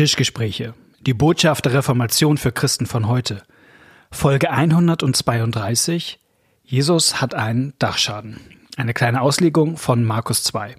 Tischgespräche. 0.00 0.72
Die 1.00 1.12
Botschaft 1.12 1.66
der 1.66 1.74
Reformation 1.74 2.38
für 2.38 2.52
Christen 2.52 2.86
von 2.86 3.06
heute. 3.06 3.42
Folge 4.10 4.50
132. 4.50 6.18
Jesus 6.64 7.20
hat 7.20 7.34
einen 7.34 7.74
Dachschaden. 7.78 8.40
Eine 8.78 8.94
kleine 8.94 9.20
Auslegung 9.20 9.76
von 9.76 10.02
Markus 10.02 10.42
2. 10.44 10.76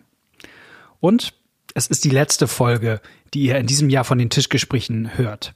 Und 1.00 1.36
es 1.76 1.86
ist 1.86 2.04
die 2.04 2.10
letzte 2.10 2.48
Folge, 2.48 3.00
die 3.36 3.44
ihr 3.44 3.60
in 3.60 3.68
diesem 3.68 3.92
Jahr 3.92 4.06
von 4.06 4.18
den 4.18 4.32
Tischgesprächen 4.32 5.16
hört. 5.16 5.54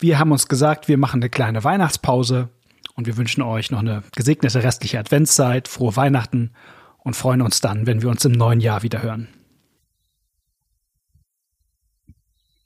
Wir 0.00 0.18
haben 0.18 0.32
uns 0.32 0.48
gesagt, 0.48 0.88
wir 0.88 0.98
machen 0.98 1.22
eine 1.22 1.30
kleine 1.30 1.62
Weihnachtspause 1.62 2.48
und 2.96 3.06
wir 3.06 3.16
wünschen 3.16 3.42
euch 3.42 3.70
noch 3.70 3.78
eine 3.78 4.02
gesegnete 4.16 4.64
restliche 4.64 4.98
Adventszeit, 4.98 5.68
frohe 5.68 5.94
Weihnachten 5.94 6.50
und 6.98 7.14
freuen 7.14 7.42
uns 7.42 7.60
dann, 7.60 7.86
wenn 7.86 8.02
wir 8.02 8.08
uns 8.08 8.24
im 8.24 8.32
neuen 8.32 8.58
Jahr 8.58 8.82
wieder 8.82 9.04
hören. 9.04 9.28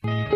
Herzlich 0.05 0.33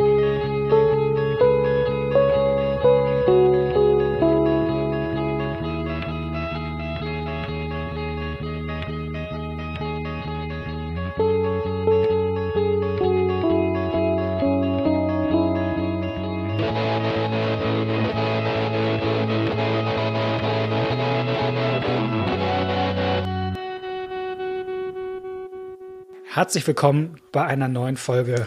willkommen 26.66 27.20
bei 27.32 27.44
einer 27.44 27.66
neuen 27.66 27.96
Folge 27.96 28.46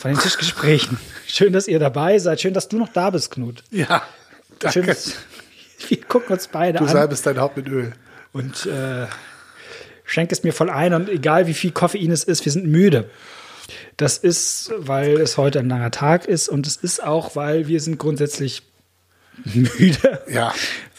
von 0.00 0.12
den 0.12 0.20
Tischgesprächen. 0.20 0.98
Schön, 1.26 1.52
dass 1.52 1.68
ihr 1.68 1.78
dabei 1.78 2.18
seid. 2.18 2.40
Schön, 2.40 2.54
dass 2.54 2.68
du 2.68 2.78
noch 2.78 2.88
da 2.88 3.10
bist, 3.10 3.30
Knut. 3.30 3.62
Ja, 3.70 4.02
danke. 4.58 4.72
Schön, 4.72 4.86
dass 4.86 5.14
wir 5.88 6.00
gucken 6.02 6.32
uns 6.32 6.48
beide 6.48 6.78
du 6.78 6.84
an 6.84 6.90
salbest 6.90 7.26
dein 7.26 7.38
Haupt 7.38 7.56
mit 7.56 7.68
Öl. 7.68 7.92
und 8.32 8.66
äh, 8.66 9.06
schenk 10.04 10.32
es 10.32 10.42
mir 10.42 10.52
voll 10.52 10.70
ein. 10.70 10.94
Und 10.94 11.08
egal 11.08 11.46
wie 11.46 11.54
viel 11.54 11.70
Koffein 11.70 12.10
es 12.10 12.24
ist, 12.24 12.44
wir 12.44 12.52
sind 12.52 12.66
müde. 12.66 13.10
Das 13.96 14.18
ist, 14.18 14.72
weil 14.78 15.20
es 15.20 15.36
heute 15.36 15.60
ein 15.60 15.68
langer 15.68 15.90
Tag 15.90 16.26
ist 16.26 16.48
und 16.48 16.66
es 16.66 16.76
ist 16.76 17.02
auch, 17.02 17.36
weil 17.36 17.68
wir 17.68 17.80
sind 17.80 17.98
grundsätzlich 17.98 18.62
müde. 19.44 20.22
Ja, 20.28 20.52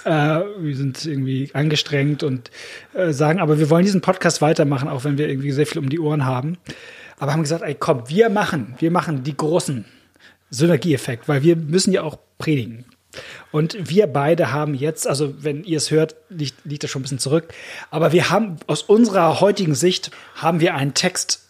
Äh, 0.03 0.41
wir 0.59 0.75
sind 0.75 1.05
irgendwie 1.05 1.51
angestrengt 1.53 2.23
und 2.23 2.49
äh, 2.93 3.11
sagen, 3.11 3.39
aber 3.39 3.59
wir 3.59 3.69
wollen 3.69 3.85
diesen 3.85 4.01
Podcast 4.01 4.41
weitermachen, 4.41 4.87
auch 4.89 5.03
wenn 5.03 5.19
wir 5.19 5.29
irgendwie 5.29 5.51
sehr 5.51 5.67
viel 5.67 5.77
um 5.77 5.89
die 5.89 5.99
Ohren 5.99 6.25
haben. 6.25 6.57
Aber 7.21 7.33
haben 7.33 7.43
gesagt, 7.43 7.61
ey, 7.61 7.75
komm, 7.75 8.09
wir 8.09 8.31
machen, 8.31 8.73
wir 8.79 8.89
machen 8.89 9.23
die 9.23 9.37
großen 9.37 9.85
Synergieeffekt, 10.49 11.27
weil 11.27 11.43
wir 11.43 11.55
müssen 11.55 11.93
ja 11.93 12.01
auch 12.01 12.17
predigen. 12.39 12.83
Und 13.51 13.77
wir 13.79 14.07
beide 14.07 14.51
haben 14.51 14.73
jetzt, 14.73 15.05
also 15.07 15.35
wenn 15.43 15.63
ihr 15.63 15.77
es 15.77 15.91
hört, 15.91 16.15
liegt, 16.29 16.65
liegt 16.65 16.83
das 16.83 16.89
schon 16.89 17.01
ein 17.01 17.03
bisschen 17.03 17.19
zurück, 17.19 17.53
aber 17.91 18.11
wir 18.11 18.31
haben 18.31 18.55
aus 18.65 18.81
unserer 18.81 19.39
heutigen 19.39 19.75
Sicht 19.75 20.09
haben 20.33 20.61
wir 20.61 20.73
einen 20.73 20.95
Text 20.95 21.47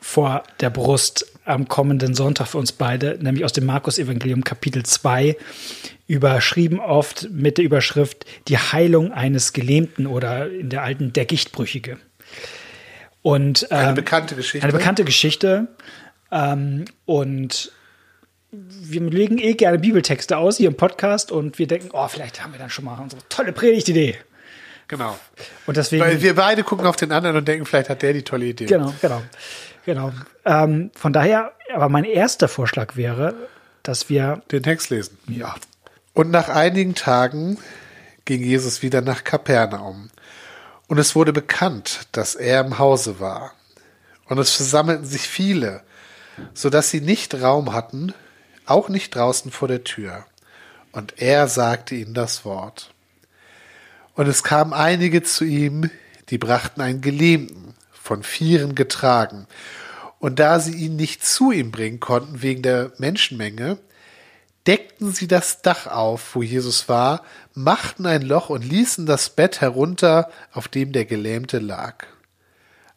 vor 0.00 0.44
der 0.60 0.70
Brust 0.70 1.26
am 1.44 1.68
kommenden 1.68 2.14
Sonntag 2.14 2.46
für 2.46 2.56
uns 2.56 2.72
beide, 2.72 3.18
nämlich 3.20 3.44
aus 3.44 3.52
dem 3.52 3.66
Markus-Evangelium 3.66 4.44
Kapitel 4.44 4.82
2, 4.82 5.36
überschrieben 6.06 6.80
oft 6.80 7.28
mit 7.30 7.58
der 7.58 7.66
Überschrift 7.66 8.24
Die 8.48 8.56
Heilung 8.56 9.12
eines 9.12 9.52
Gelähmten 9.52 10.06
oder 10.06 10.50
in 10.50 10.70
der 10.70 10.82
alten 10.82 11.12
Der 11.12 11.26
Gichtbrüchige. 11.26 11.98
Und 13.22 13.70
eine 13.70 13.90
ähm, 13.90 13.94
bekannte 13.94 14.34
Geschichte. 14.34 14.64
eine 14.64 14.76
bekannte 14.76 15.04
Geschichte. 15.04 15.68
Ähm, 16.30 16.84
und 17.04 17.72
wir 18.50 19.00
legen 19.02 19.38
eh 19.38 19.54
gerne 19.54 19.78
Bibeltexte 19.78 20.36
aus 20.36 20.58
hier 20.58 20.68
im 20.68 20.76
Podcast 20.76 21.32
und 21.32 21.58
wir 21.58 21.66
denken, 21.66 21.90
oh, 21.92 22.08
vielleicht 22.08 22.42
haben 22.42 22.52
wir 22.52 22.58
dann 22.58 22.70
schon 22.70 22.84
mal 22.84 22.98
unsere 22.98 23.22
tolle 23.28 23.52
Predigtidee. 23.52 24.16
Genau. 24.88 25.18
Und 25.66 25.76
deswegen. 25.76 26.04
Weil 26.04 26.20
wir 26.20 26.34
beide 26.34 26.64
gucken 26.64 26.86
auf 26.86 26.96
den 26.96 27.12
anderen 27.12 27.36
und 27.36 27.48
denken, 27.48 27.64
vielleicht 27.64 27.88
hat 27.88 28.02
der 28.02 28.12
die 28.12 28.22
tolle 28.22 28.46
Idee. 28.46 28.66
Genau, 28.66 28.92
genau. 29.00 29.22
Genau. 29.86 30.12
Ähm, 30.44 30.90
von 30.94 31.12
daher, 31.12 31.52
aber 31.72 31.88
mein 31.88 32.04
erster 32.04 32.48
Vorschlag 32.48 32.96
wäre, 32.96 33.34
dass 33.82 34.08
wir, 34.08 34.42
Den 34.50 34.62
Text 34.62 34.90
lesen. 34.90 35.16
ja, 35.28 35.54
Und 36.12 36.30
nach 36.30 36.48
einigen 36.48 36.94
Tagen 36.94 37.58
ging 38.24 38.42
Jesus 38.42 38.82
wieder 38.82 39.00
nach 39.00 39.24
Kapernaum. 39.24 40.10
Und 40.92 40.98
es 40.98 41.16
wurde 41.16 41.32
bekannt, 41.32 42.00
dass 42.12 42.34
er 42.34 42.60
im 42.60 42.78
Hause 42.78 43.18
war. 43.18 43.54
Und 44.26 44.36
es 44.36 44.52
versammelten 44.52 45.06
sich 45.06 45.22
viele, 45.22 45.82
so 46.52 46.68
dass 46.68 46.90
sie 46.90 47.00
nicht 47.00 47.34
Raum 47.40 47.72
hatten, 47.72 48.12
auch 48.66 48.90
nicht 48.90 49.14
draußen 49.14 49.50
vor 49.50 49.68
der 49.68 49.84
Tür. 49.84 50.26
Und 50.92 51.14
er 51.16 51.48
sagte 51.48 51.94
ihnen 51.94 52.12
das 52.12 52.44
Wort. 52.44 52.92
Und 54.16 54.28
es 54.28 54.42
kamen 54.42 54.74
einige 54.74 55.22
zu 55.22 55.46
ihm, 55.46 55.88
die 56.28 56.36
brachten 56.36 56.82
einen 56.82 57.00
Gelähmten, 57.00 57.72
von 57.90 58.22
Vieren 58.22 58.74
getragen. 58.74 59.46
Und 60.18 60.40
da 60.40 60.60
sie 60.60 60.74
ihn 60.74 60.96
nicht 60.96 61.24
zu 61.24 61.52
ihm 61.52 61.70
bringen 61.70 62.00
konnten 62.00 62.42
wegen 62.42 62.60
der 62.60 62.92
Menschenmenge, 62.98 63.78
deckten 64.66 65.12
sie 65.12 65.28
das 65.28 65.62
Dach 65.62 65.86
auf, 65.86 66.34
wo 66.34 66.42
Jesus 66.42 66.88
war, 66.88 67.24
machten 67.54 68.06
ein 68.06 68.22
Loch 68.22 68.48
und 68.48 68.64
ließen 68.64 69.06
das 69.06 69.30
Bett 69.30 69.60
herunter, 69.60 70.30
auf 70.52 70.68
dem 70.68 70.92
der 70.92 71.04
Gelähmte 71.04 71.58
lag. 71.58 72.06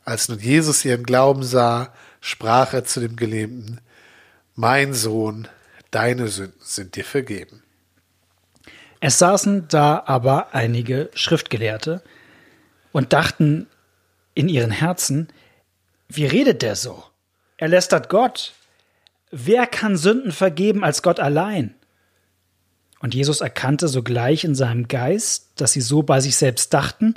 Als 0.03 0.29
nun 0.29 0.39
Jesus 0.39 0.85
ihren 0.85 1.03
Glauben 1.03 1.43
sah, 1.43 1.93
sprach 2.21 2.73
er 2.73 2.83
zu 2.83 2.99
dem 2.99 3.15
Gelähmten, 3.15 3.81
Mein 4.53 4.93
Sohn, 4.93 5.47
deine 5.89 6.27
Sünden 6.27 6.59
sind 6.61 6.95
dir 6.95 7.05
vergeben. 7.05 7.63
Es 8.99 9.19
saßen 9.19 9.67
da 9.67 10.03
aber 10.05 10.53
einige 10.53 11.09
Schriftgelehrte 11.13 12.01
und 12.91 13.13
dachten 13.13 13.67
in 14.33 14.49
ihren 14.49 14.71
Herzen, 14.71 15.29
wie 16.07 16.25
redet 16.25 16.61
der 16.61 16.75
so? 16.75 17.03
Er 17.57 17.67
lästert 17.67 18.09
Gott. 18.09 18.53
Wer 19.31 19.67
kann 19.67 19.97
Sünden 19.97 20.31
vergeben 20.31 20.83
als 20.83 21.01
Gott 21.01 21.19
allein? 21.19 21.75
Und 22.99 23.13
Jesus 23.13 23.41
erkannte 23.41 23.87
sogleich 23.87 24.43
in 24.43 24.55
seinem 24.55 24.87
Geist, 24.87 25.51
dass 25.57 25.73
sie 25.73 25.81
so 25.81 26.03
bei 26.03 26.19
sich 26.21 26.35
selbst 26.35 26.73
dachten, 26.73 27.15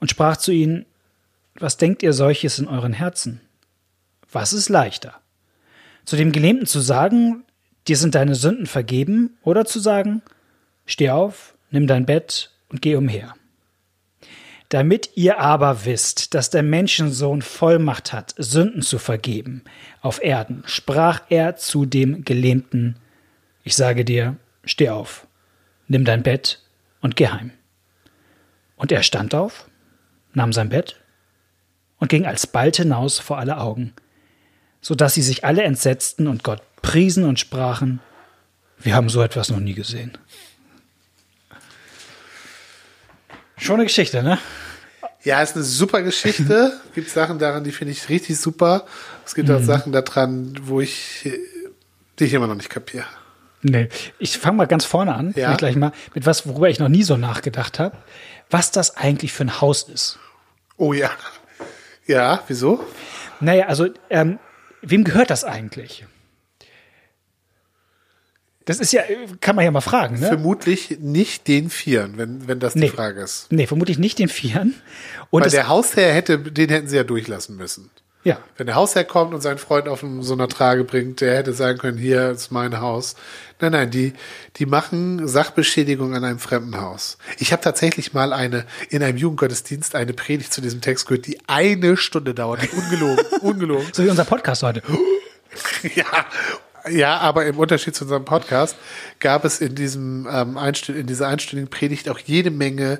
und 0.00 0.10
sprach 0.10 0.36
zu 0.36 0.52
ihnen, 0.52 0.86
was 1.54 1.76
denkt 1.76 2.02
ihr 2.02 2.12
solches 2.12 2.58
in 2.58 2.68
euren 2.68 2.92
Herzen? 2.92 3.40
Was 4.30 4.52
ist 4.52 4.68
leichter? 4.68 5.14
Zu 6.04 6.16
dem 6.16 6.32
Gelähmten 6.32 6.66
zu 6.66 6.80
sagen, 6.80 7.44
dir 7.86 7.96
sind 7.96 8.14
deine 8.14 8.34
Sünden 8.34 8.66
vergeben, 8.66 9.38
oder 9.42 9.64
zu 9.64 9.78
sagen, 9.78 10.22
Steh 10.86 11.10
auf, 11.10 11.54
nimm 11.70 11.86
dein 11.86 12.06
Bett 12.06 12.50
und 12.68 12.82
geh 12.82 12.96
umher. 12.96 13.34
Damit 14.70 15.10
ihr 15.14 15.38
aber 15.38 15.84
wisst, 15.84 16.34
dass 16.34 16.50
der 16.50 16.62
Menschensohn 16.62 17.42
Vollmacht 17.42 18.12
hat, 18.12 18.34
Sünden 18.38 18.82
zu 18.82 18.98
vergeben 18.98 19.62
auf 20.00 20.22
Erden, 20.22 20.62
sprach 20.66 21.22
er 21.28 21.56
zu 21.56 21.86
dem 21.86 22.24
Gelähmten, 22.24 22.96
ich 23.62 23.76
sage 23.76 24.04
dir, 24.04 24.36
steh 24.64 24.88
auf, 24.88 25.26
nimm 25.86 26.04
dein 26.04 26.22
Bett 26.22 26.60
und 27.00 27.16
geh 27.16 27.28
heim. 27.28 27.52
Und 28.76 28.90
er 28.90 29.02
stand 29.02 29.34
auf, 29.34 29.68
nahm 30.32 30.52
sein 30.52 30.70
Bett 30.70 31.00
und 31.98 32.08
ging 32.08 32.26
alsbald 32.26 32.76
hinaus 32.76 33.18
vor 33.18 33.38
alle 33.38 33.58
Augen, 33.58 33.92
so 34.80 34.94
dass 34.94 35.14
sie 35.14 35.22
sich 35.22 35.44
alle 35.44 35.62
entsetzten 35.62 36.26
und 36.26 36.42
Gott 36.42 36.62
priesen 36.82 37.24
und 37.24 37.38
sprachen, 37.38 38.00
wir 38.78 38.94
haben 38.94 39.08
so 39.08 39.22
etwas 39.22 39.50
noch 39.50 39.60
nie 39.60 39.74
gesehen. 39.74 40.18
Schon 43.56 43.76
eine 43.76 43.84
Geschichte, 43.84 44.22
ne? 44.22 44.38
Ja, 45.22 45.42
ist 45.42 45.54
eine 45.54 45.64
super 45.64 46.02
Geschichte. 46.02 46.72
gibt 46.94 47.08
Sachen 47.08 47.38
daran, 47.38 47.64
die 47.64 47.72
finde 47.72 47.92
ich 47.92 48.08
richtig 48.08 48.38
super. 48.38 48.84
Es 49.24 49.34
gibt 49.34 49.50
auch 49.50 49.62
Sachen 49.62 49.92
daran, 49.92 50.54
wo 50.62 50.80
ich 50.80 51.28
die 52.18 52.24
ich 52.24 52.34
immer 52.34 52.46
noch 52.46 52.54
nicht 52.54 52.70
kapiere. 52.70 53.06
Nee. 53.62 53.88
Ich 54.18 54.38
fange 54.38 54.58
mal 54.58 54.66
ganz 54.66 54.84
vorne 54.84 55.14
an, 55.14 55.32
Ja. 55.36 55.54
gleich 55.56 55.74
mal 55.76 55.92
mit 56.14 56.26
was, 56.26 56.46
worüber 56.46 56.68
ich 56.68 56.78
noch 56.78 56.88
nie 56.88 57.02
so 57.02 57.16
nachgedacht 57.16 57.78
habe, 57.78 57.96
was 58.50 58.70
das 58.70 58.96
eigentlich 58.96 59.32
für 59.32 59.44
ein 59.44 59.60
Haus 59.60 59.84
ist. 59.84 60.18
Oh 60.76 60.92
ja. 60.92 61.10
Ja, 62.06 62.42
wieso? 62.46 62.84
Naja, 63.40 63.66
also, 63.66 63.88
ähm, 64.10 64.38
wem 64.82 65.02
gehört 65.04 65.30
das 65.30 65.44
eigentlich? 65.44 66.04
Das 68.66 68.80
ist 68.80 68.92
ja, 68.92 69.02
kann 69.40 69.56
man 69.56 69.64
ja 69.64 69.70
mal 69.70 69.80
fragen, 69.82 70.18
ne? 70.20 70.26
Vermutlich 70.26 70.98
nicht 71.00 71.48
den 71.48 71.68
Vieren, 71.68 72.16
wenn, 72.16 72.48
wenn 72.48 72.60
das 72.60 72.74
Nee. 72.74 72.86
die 72.86 72.88
Frage 72.96 73.20
ist. 73.20 73.46
Nee, 73.50 73.66
vermutlich 73.66 73.98
nicht 73.98 74.18
den 74.18 74.28
Vieren. 74.28 74.74
Und 75.30 75.42
Weil 75.42 75.50
der 75.50 75.68
Hausherr 75.68 76.12
hätte, 76.14 76.38
den 76.38 76.70
hätten 76.70 76.88
sie 76.88 76.96
ja 76.96 77.04
durchlassen 77.04 77.56
müssen. 77.56 77.90
ja, 78.22 78.38
Wenn 78.56 78.64
der 78.66 78.74
Hausherr 78.76 79.04
kommt 79.04 79.34
und 79.34 79.42
seinen 79.42 79.58
Freund 79.58 79.86
auf 79.86 80.02
so 80.20 80.32
einer 80.32 80.48
Trage 80.48 80.84
bringt, 80.84 81.20
der 81.20 81.36
hätte 81.36 81.52
sagen 81.52 81.76
können, 81.78 81.98
hier 81.98 82.30
ist 82.30 82.50
mein 82.52 82.80
Haus. 82.80 83.16
Nein, 83.60 83.72
nein, 83.72 83.90
die, 83.90 84.14
die 84.56 84.64
machen 84.64 85.28
Sachbeschädigung 85.28 86.14
an 86.14 86.24
einem 86.24 86.38
fremden 86.38 86.80
Haus. 86.80 87.18
Ich 87.38 87.52
habe 87.52 87.60
tatsächlich 87.62 88.14
mal 88.14 88.32
eine, 88.32 88.64
in 88.88 89.02
einem 89.02 89.18
Jugendgottesdienst 89.18 89.94
eine 89.94 90.14
Predigt 90.14 90.54
zu 90.54 90.62
diesem 90.62 90.80
Text 90.80 91.06
gehört, 91.06 91.26
die 91.26 91.38
eine 91.48 91.98
Stunde 91.98 92.32
dauert. 92.32 92.60
Ungelogen, 92.72 93.26
ungelogen. 93.42 93.86
so 93.92 94.02
wie 94.04 94.08
unser 94.08 94.24
Podcast 94.24 94.62
heute. 94.62 94.82
Ja, 95.94 96.26
Ja, 96.90 97.18
aber 97.18 97.46
im 97.46 97.58
Unterschied 97.58 97.94
zu 97.96 98.04
unserem 98.04 98.24
Podcast 98.24 98.76
gab 99.18 99.44
es 99.44 99.60
in 99.60 99.74
diesem 99.74 100.28
ähm, 100.30 100.58
Einstün 100.58 100.96
in 100.96 101.06
dieser 101.06 101.28
einstündigen 101.28 101.70
Predigt 101.70 102.08
auch 102.10 102.18
jede 102.18 102.50
Menge 102.50 102.98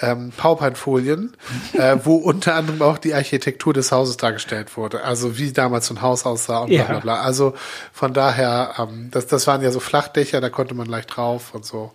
ähm, 0.00 0.32
PowerPoint-Folien, 0.36 1.36
äh, 1.72 1.96
wo 2.04 2.16
unter 2.16 2.54
anderem 2.54 2.82
auch 2.82 2.98
die 2.98 3.14
Architektur 3.14 3.72
des 3.72 3.92
Hauses 3.92 4.16
dargestellt 4.16 4.76
wurde. 4.76 5.02
Also 5.04 5.38
wie 5.38 5.52
damals 5.52 5.86
so 5.86 5.94
ein 5.94 6.02
Haus 6.02 6.26
aussah 6.26 6.58
und 6.58 6.68
bla 6.70 6.78
Ja. 6.78 6.84
bla 6.84 6.98
bla. 7.00 7.20
Also 7.22 7.54
von 7.92 8.12
daher, 8.12 8.74
ähm, 8.78 9.08
das, 9.10 9.26
das 9.26 9.46
waren 9.46 9.62
ja 9.62 9.70
so 9.70 9.80
Flachdächer, 9.80 10.40
da 10.40 10.50
konnte 10.50 10.74
man 10.74 10.86
leicht 10.86 11.16
drauf 11.16 11.54
und 11.54 11.64
so. 11.64 11.92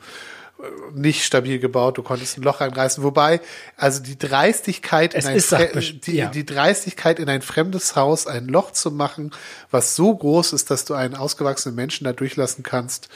Nicht 0.94 1.24
stabil 1.24 1.58
gebaut, 1.60 1.98
du 1.98 2.04
konntest 2.04 2.38
ein 2.38 2.42
Loch 2.42 2.60
reinreißen. 2.60 3.02
Wobei, 3.02 3.40
also 3.78 4.04
die 4.04 4.20
Dreistigkeit 4.20 5.16
Es 5.16 5.24
in 5.24 5.32
ein 5.32 5.40
Fre- 5.40 6.02
die, 6.02 6.16
ja. 6.18 6.30
die 6.30 6.46
Dreistigkeit 6.46 7.18
in 7.20 7.30
ein 7.30 7.42
fremdes 7.42 7.96
Haus 7.96 8.28
ein 8.28 8.48
Loch 8.48 8.72
zu 8.72 8.92
machen, 8.92 9.32
was 9.72 9.96
so 9.96 10.14
groß 10.14 10.52
ist, 10.52 10.70
dass 10.70 10.84
du 10.84 10.96
einen 10.96 11.16
ausgewachsenen 11.16 11.76
Menschen 11.76 12.04
da 12.04 12.12
durchlassen 12.12 12.64
kannst, 12.64 13.08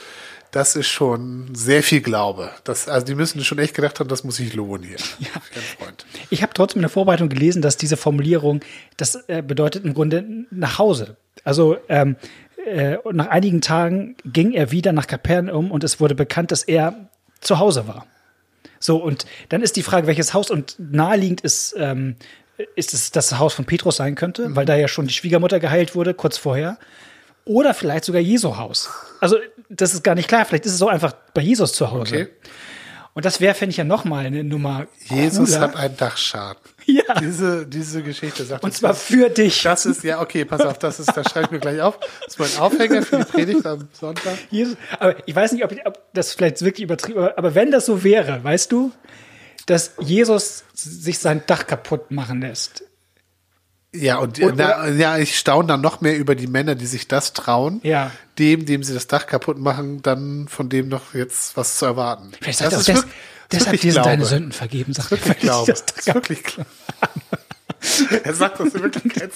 das 0.51 0.77
ist 0.77 0.87
schon 0.87 1.49
sehr 1.53 1.83
viel 1.83 1.99
Glaube. 1.99 2.51
Das, 2.63 2.87
also 2.87 3.05
die 3.05 3.15
müssen 3.15 3.43
schon 3.43 3.59
echt 3.59 3.73
gedacht 3.73 3.99
haben, 3.99 4.07
das 4.07 4.23
muss 4.23 4.37
sich 4.37 4.53
lohnen 4.53 4.87
hier. 4.87 4.99
Ja. 5.19 5.27
Ich 6.29 6.43
habe 6.43 6.53
trotzdem 6.53 6.79
in 6.79 6.83
der 6.83 6.89
Vorbereitung 6.91 7.27
gelesen, 7.27 7.61
dass 7.61 7.75
diese 7.75 7.97
Formulierung, 7.97 8.61
das 8.95 9.15
äh, 9.27 9.41
bedeutet 9.41 9.83
im 9.83 9.93
Grunde 9.93 10.23
nach 10.49 10.77
Hause. 10.77 11.17
Also 11.43 11.75
ähm, 11.89 12.15
äh, 12.65 12.97
nach 13.11 13.27
einigen 13.27 13.59
Tagen 13.59 14.15
ging 14.23 14.53
er 14.53 14.71
wieder 14.71 14.93
nach 14.93 15.07
Kapernaum 15.07 15.71
und 15.71 15.83
es 15.83 15.99
wurde 15.99 16.15
bekannt, 16.15 16.51
dass 16.51 16.63
er 16.63 17.09
zu 17.43 17.59
Hause 17.59 17.87
war. 17.87 18.05
So, 18.79 18.97
und 18.97 19.25
dann 19.49 19.61
ist 19.61 19.75
die 19.75 19.83
Frage, 19.83 20.07
welches 20.07 20.33
Haus 20.33 20.51
und 20.51 20.75
naheliegend 20.77 21.41
ist, 21.41 21.75
ähm, 21.77 22.15
ist 22.75 22.93
es 22.93 23.11
das 23.11 23.37
Haus 23.39 23.53
von 23.53 23.65
Petrus 23.65 23.95
sein 23.95 24.15
könnte, 24.15 24.55
weil 24.55 24.65
da 24.65 24.75
ja 24.75 24.87
schon 24.87 25.07
die 25.07 25.13
Schwiegermutter 25.13 25.59
geheilt 25.59 25.95
wurde, 25.95 26.13
kurz 26.13 26.37
vorher. 26.37 26.77
Oder 27.45 27.73
vielleicht 27.73 28.05
sogar 28.05 28.21
Jesu 28.21 28.57
Haus. 28.57 28.89
Also, 29.19 29.37
das 29.69 29.93
ist 29.93 30.03
gar 30.03 30.15
nicht 30.15 30.27
klar. 30.27 30.45
Vielleicht 30.45 30.65
ist 30.65 30.73
es 30.73 30.77
so 30.77 30.87
einfach 30.87 31.13
bei 31.33 31.41
Jesus 31.41 31.73
zu 31.73 31.91
Hause. 31.91 32.15
Okay. 32.15 32.27
Und 33.13 33.25
das 33.25 33.41
wäre, 33.41 33.53
fände 33.53 33.71
ich 33.71 33.77
ja 33.77 33.83
nochmal 33.83 34.25
eine 34.25 34.43
Nummer. 34.43 34.87
Jesus 35.09 35.51
cooler. 35.51 35.61
hat 35.61 35.75
einen 35.75 35.97
Dachschaden. 35.97 36.61
Ja. 37.07 37.19
Diese, 37.19 37.65
diese 37.65 38.03
Geschichte 38.03 38.43
sagt 38.43 38.63
Und 38.63 38.73
zwar 38.73 38.89
das. 38.91 39.03
für 39.03 39.29
dich. 39.29 39.61
Das 39.63 39.85
ist, 39.85 40.03
ja, 40.03 40.19
okay, 40.21 40.43
pass 40.45 40.61
auf, 40.61 40.77
das 40.79 40.99
ist, 40.99 41.15
das 41.15 41.29
schreibe 41.29 41.45
ich 41.45 41.51
mir 41.51 41.59
gleich 41.59 41.81
auf. 41.81 41.97
Das 41.99 42.33
ist 42.35 42.39
mein 42.39 42.57
Aufhänger 42.63 43.01
für 43.03 43.17
die 43.19 43.23
Predigt 43.25 43.65
am 43.65 43.87
Sonntag. 43.93 44.33
Jesus, 44.51 44.75
aber 44.99 45.15
ich 45.27 45.35
weiß 45.35 45.53
nicht, 45.53 45.63
ob, 45.63 45.73
ob 45.85 45.99
das 46.13 46.33
vielleicht 46.33 46.61
wirklich 46.61 46.83
übertrieben 46.83 47.19
aber, 47.19 47.37
aber 47.37 47.55
wenn 47.55 47.71
das 47.71 47.85
so 47.85 48.03
wäre, 48.03 48.43
weißt 48.43 48.71
du, 48.71 48.91
dass 49.65 49.91
Jesus 49.99 50.65
sich 50.73 51.19
sein 51.19 51.43
Dach 51.47 51.67
kaputt 51.67 52.11
machen 52.11 52.41
lässt. 52.41 52.83
Ja, 53.95 54.17
und, 54.17 54.39
Und- 54.39 54.57
na, 54.57 54.89
ja, 54.89 55.17
ich 55.19 55.37
staune 55.37 55.67
dann 55.67 55.81
noch 55.81 56.01
mehr 56.01 56.17
über 56.17 56.33
die 56.35 56.47
Männer, 56.47 56.73
die 56.75 56.87
sich 56.87 57.07
das 57.07 57.33
trauen, 57.33 57.79
Ja. 57.83 58.11
dem, 58.39 58.65
dem 58.65 58.81
sie 58.83 58.93
das 58.93 59.05
Dach 59.07 59.27
kaputt 59.27 59.59
machen, 59.59 60.01
dann 60.01 60.47
von 60.47 60.67
dem 60.67 60.89
noch 60.89 61.13
jetzt 61.13 61.55
was 61.55 61.77
zu 61.77 61.85
erwarten. 61.85 62.31
Vielleicht 62.41 62.59
sagt 62.59 62.71
er 62.71 62.77
auch, 62.77 62.79
ist 62.81 62.87
des, 62.89 62.95
wirk- 63.03 63.07
deshalb 63.51 63.79
dir 63.79 63.93
sind 63.93 64.05
deine. 64.05 64.25
Sünden 64.25 64.51
vergeben, 64.51 64.93
sagt 64.93 65.11
Wirklich 65.11 65.35
er. 65.35 65.35
Glaube. 65.35 65.71
das 65.71 65.81
ist 65.81 66.13
wirklich 66.13 66.43
Glaube. 66.43 66.69
er 68.23 68.33
sagt 68.33 68.59
das 68.59 68.73
in 68.73 68.83
Wirklichkeit. 68.83 69.31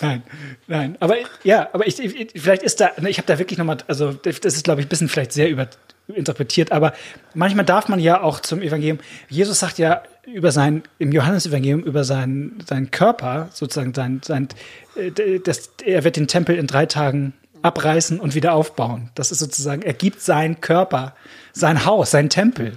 Nein, 0.00 0.22
nein, 0.66 0.96
aber 1.00 1.16
ja, 1.42 1.68
aber 1.72 1.86
ich, 1.86 1.98
ich 1.98 2.40
vielleicht 2.40 2.62
ist 2.62 2.80
da, 2.80 2.92
ne, 3.00 3.08
ich 3.08 3.18
habe 3.18 3.26
da 3.26 3.38
wirklich 3.38 3.58
nochmal, 3.58 3.78
also 3.88 4.12
das 4.12 4.38
ist, 4.44 4.64
glaube 4.64 4.80
ich, 4.80 4.86
ein 4.86 4.88
bisschen 4.88 5.08
vielleicht 5.08 5.32
sehr 5.32 5.48
überinterpretiert, 5.50 6.70
aber 6.70 6.92
manchmal 7.34 7.64
darf 7.64 7.88
man 7.88 7.98
ja 7.98 8.20
auch 8.20 8.40
zum 8.40 8.62
Evangelium, 8.62 8.98
Jesus 9.28 9.60
sagt 9.60 9.78
ja 9.78 10.02
über 10.26 10.52
sein, 10.52 10.82
im 10.98 11.12
Johannesevangelium 11.12 11.82
über 11.82 12.04
seinen, 12.04 12.62
seinen 12.68 12.90
Körper, 12.90 13.48
sozusagen 13.52 13.94
sein, 13.94 14.20
sein 14.24 14.48
äh, 14.96 15.40
das, 15.40 15.70
er 15.84 16.04
wird 16.04 16.16
den 16.16 16.28
Tempel 16.28 16.56
in 16.56 16.66
drei 16.66 16.86
Tagen 16.86 17.32
abreißen 17.62 18.20
und 18.20 18.34
wieder 18.34 18.52
aufbauen. 18.54 19.10
Das 19.14 19.32
ist 19.32 19.38
sozusagen, 19.38 19.82
er 19.82 19.92
gibt 19.92 20.20
seinen 20.20 20.60
Körper, 20.60 21.14
sein 21.52 21.84
Haus, 21.84 22.10
sein 22.10 22.30
Tempel 22.30 22.76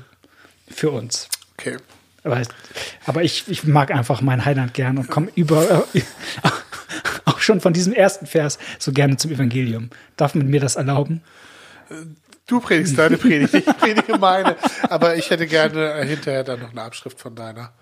für 0.69 0.91
uns. 0.91 1.27
Okay. 1.57 1.77
Aber, 2.23 2.41
aber 3.05 3.23
ich, 3.23 3.47
ich 3.47 3.63
mag 3.63 3.91
einfach 3.91 4.21
meinen 4.21 4.45
Heiland 4.45 4.73
gern 4.73 4.97
und 4.97 5.09
komme 5.09 5.29
über 5.35 5.85
auch 7.25 7.39
schon 7.39 7.61
von 7.61 7.73
diesem 7.73 7.93
ersten 7.93 8.25
Vers 8.25 8.59
so 8.77 8.91
gerne 8.91 9.17
zum 9.17 9.31
Evangelium. 9.31 9.89
Darf 10.17 10.35
man 10.35 10.47
mir 10.47 10.59
das 10.59 10.75
erlauben? 10.75 11.21
Du 12.45 12.59
predigst 12.59 12.97
deine 12.97 13.17
Predigt, 13.17 13.53
ich 13.53 13.65
predige 13.65 14.17
meine. 14.17 14.55
Aber 14.89 15.15
ich 15.15 15.29
hätte 15.29 15.47
gerne 15.47 16.03
hinterher 16.03 16.43
dann 16.43 16.59
noch 16.59 16.71
eine 16.71 16.81
Abschrift 16.81 17.19
von 17.19 17.35
deiner. 17.35 17.73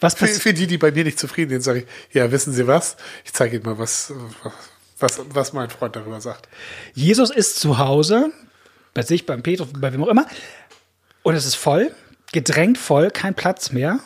Was 0.00 0.14
Für, 0.14 0.26
für 0.26 0.52
die, 0.52 0.66
die 0.66 0.78
bei 0.78 0.90
mir 0.90 1.04
nicht 1.04 1.18
zufrieden 1.18 1.50
sind, 1.50 1.62
sage 1.62 1.80
ich, 1.80 2.14
ja, 2.14 2.30
wissen 2.30 2.52
Sie 2.52 2.66
was? 2.66 2.96
Ich 3.24 3.32
zeige 3.32 3.56
Ihnen 3.56 3.64
mal, 3.64 3.78
was, 3.78 4.12
was, 4.42 4.52
was 4.98 5.52
mein 5.52 5.70
Freund 5.70 5.96
darüber 5.96 6.20
sagt. 6.20 6.48
Jesus 6.94 7.30
ist 7.30 7.60
zu 7.60 7.78
Hause, 7.78 8.32
bei 8.94 9.02
sich, 9.02 9.26
beim 9.26 9.42
Petrus, 9.42 9.68
bei 9.78 9.92
wem 9.92 10.02
auch 10.02 10.08
immer, 10.08 10.26
und 11.22 11.34
es 11.34 11.44
ist 11.44 11.56
voll, 11.56 11.94
gedrängt 12.32 12.78
voll, 12.78 13.10
kein 13.10 13.34
Platz 13.34 13.72
mehr. 13.72 14.00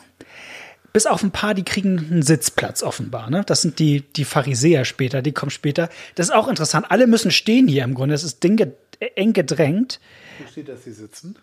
Bis 0.93 1.05
auf 1.05 1.23
ein 1.23 1.31
paar, 1.31 1.53
die 1.53 1.63
kriegen 1.63 1.97
einen 1.97 2.21
Sitzplatz 2.21 2.83
offenbar. 2.83 3.29
Ne? 3.29 3.43
Das 3.45 3.61
sind 3.61 3.79
die, 3.79 4.01
die 4.01 4.25
Pharisäer 4.25 4.83
später, 4.83 5.21
die 5.21 5.31
kommen 5.31 5.51
später. 5.51 5.89
Das 6.15 6.27
ist 6.27 6.33
auch 6.33 6.49
interessant. 6.49 6.87
Alle 6.89 7.07
müssen 7.07 7.31
stehen 7.31 7.67
hier 7.67 7.85
im 7.85 7.93
Grunde. 7.93 8.13
Es 8.13 8.23
ist 8.23 8.43
ding, 8.43 8.73
eng 8.99 9.33
gedrängt. 9.33 10.01
Wo 10.39 10.51
steht, 10.51 10.67
dass 10.67 10.83
Sie 10.83 10.91
sitzen? 10.91 11.37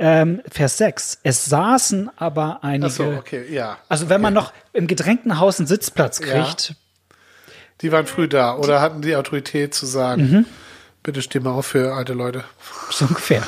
Ähm, 0.00 0.42
Vers 0.50 0.78
6. 0.78 1.18
Es 1.22 1.44
saßen 1.44 2.10
aber 2.16 2.64
einige. 2.64 2.86
Ach 2.86 2.90
so, 2.90 3.04
okay, 3.04 3.44
ja. 3.52 3.78
Also 3.88 4.08
wenn 4.08 4.20
man 4.20 4.34
noch 4.34 4.52
im 4.72 4.86
gedrängten 4.86 5.38
Haus 5.38 5.58
einen 5.58 5.66
Sitzplatz 5.66 6.20
Ja. 6.70 6.76
Die 7.80 7.92
waren 7.92 8.06
früh 8.06 8.28
da 8.28 8.56
oder 8.56 8.80
hatten 8.80 9.02
die 9.02 9.14
Autorität 9.16 9.74
zu 9.74 9.86
sagen, 9.86 10.22
Mhm. 10.30 10.46
bitte 11.02 11.22
steh 11.22 11.40
mal 11.40 11.50
auf 11.52 11.66
für 11.66 11.94
alte 11.94 12.12
Leute. 12.12 12.44
so 12.90 13.04
ungefähr. 13.06 13.42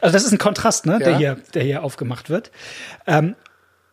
Also 0.00 0.12
das 0.14 0.24
ist 0.24 0.32
ein 0.32 0.38
Kontrast, 0.38 0.86
ne, 0.86 0.98
der, 0.98 1.10
Ja. 1.12 1.18
hier, 1.18 1.36
der 1.54 1.62
hier 1.62 1.82
aufgemacht 1.82 2.30
wird. 2.30 2.50
Ähm, 3.06 3.34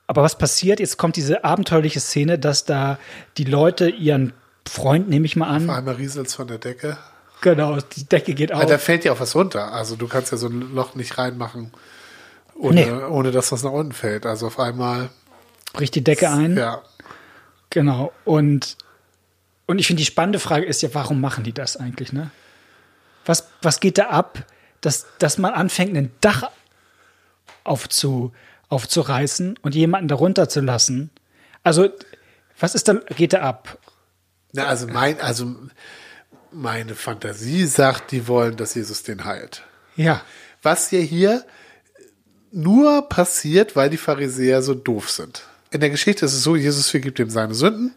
aber 0.07 0.21
was 0.23 0.37
passiert? 0.37 0.79
Jetzt 0.79 0.97
kommt 0.97 1.15
diese 1.15 1.43
abenteuerliche 1.43 1.99
Szene, 1.99 2.37
dass 2.39 2.65
da 2.65 2.97
die 3.37 3.43
Leute 3.45 3.89
ihren 3.89 4.33
Freund, 4.67 5.09
nehme 5.09 5.25
ich 5.25 5.35
mal 5.35 5.47
an, 5.47 5.69
Einmal 5.69 5.95
rieselt's 5.95 6.35
von 6.35 6.47
der 6.47 6.57
Decke. 6.57 6.97
genau, 7.41 7.77
die 7.97 8.05
Decke 8.05 8.33
geht 8.33 8.53
auf. 8.53 8.61
Aber 8.61 8.69
da 8.71 8.77
fällt 8.77 9.03
ja 9.05 9.11
auch 9.11 9.19
was 9.19 9.35
runter. 9.35 9.73
Also 9.73 9.95
du 9.97 10.07
kannst 10.07 10.31
ja 10.31 10.37
so 10.37 10.47
ein 10.47 10.73
Loch 10.73 10.95
nicht 10.95 11.17
reinmachen, 11.17 11.71
ohne, 12.55 12.85
Nee. 12.85 12.91
ohne 12.91 13.31
dass 13.31 13.51
was 13.51 13.63
nach 13.63 13.71
unten 13.71 13.91
fällt. 13.91 14.25
Also 14.25 14.47
auf 14.47 14.59
einmal, 14.59 15.09
bricht 15.73 15.95
die 15.95 16.03
Decke 16.03 16.29
ein. 16.29 16.55
ja. 16.57 16.81
Genau. 17.69 18.13
Und, 18.23 18.77
und 19.65 19.79
ich 19.79 19.87
finde, 19.87 20.01
die 20.01 20.05
spannende 20.05 20.39
Frage 20.39 20.65
ist 20.65 20.81
ja, 20.81 20.89
warum 20.93 21.21
machen 21.21 21.43
die 21.43 21.53
das 21.53 21.77
eigentlich, 21.77 22.13
ne? 22.13 22.31
Was, 23.25 23.47
was 23.61 23.79
geht 23.79 23.97
da 23.97 24.09
ab, 24.09 24.45
dass, 24.81 25.05
dass 25.19 25.37
man 25.37 25.53
anfängt, 25.53 25.95
ein 25.95 26.11
Dach 26.19 26.51
aufzu, 27.63 28.33
aufzureißen 28.67 29.57
und 29.61 29.75
jemanden 29.75 30.09
darunter 30.09 30.49
zu 30.49 30.59
lassen? 30.59 31.09
Also, 31.63 31.89
was 32.59 32.75
ist 32.75 32.89
da, 32.89 32.95
geht 33.15 33.33
da 33.33 33.41
ab? 33.41 33.77
Na, 34.51 34.65
also 34.65 34.87
mein, 34.87 35.19
also 35.21 35.55
meine 36.51 36.95
Fantasie 36.95 37.65
sagt, 37.65 38.11
die 38.11 38.27
wollen, 38.27 38.57
dass 38.57 38.75
Jesus 38.75 39.03
den 39.03 39.23
heilt. 39.23 39.63
Ja. 39.95 40.21
Was 40.61 40.91
ja 40.91 40.99
hier 40.99 41.45
nur 42.51 43.09
passiert, 43.09 43.75
weil 43.75 43.89
die 43.89 43.97
Pharisäer 43.97 44.61
so 44.61 44.73
doof 44.73 45.09
sind. 45.09 45.43
In 45.71 45.79
der 45.79 45.89
Geschichte 45.89 46.25
ist 46.25 46.33
es 46.33 46.43
so, 46.43 46.55
Jesus 46.55 46.89
vergibt 46.89 47.17
ihm 47.19 47.29
seine 47.29 47.55
Sünden. 47.55 47.95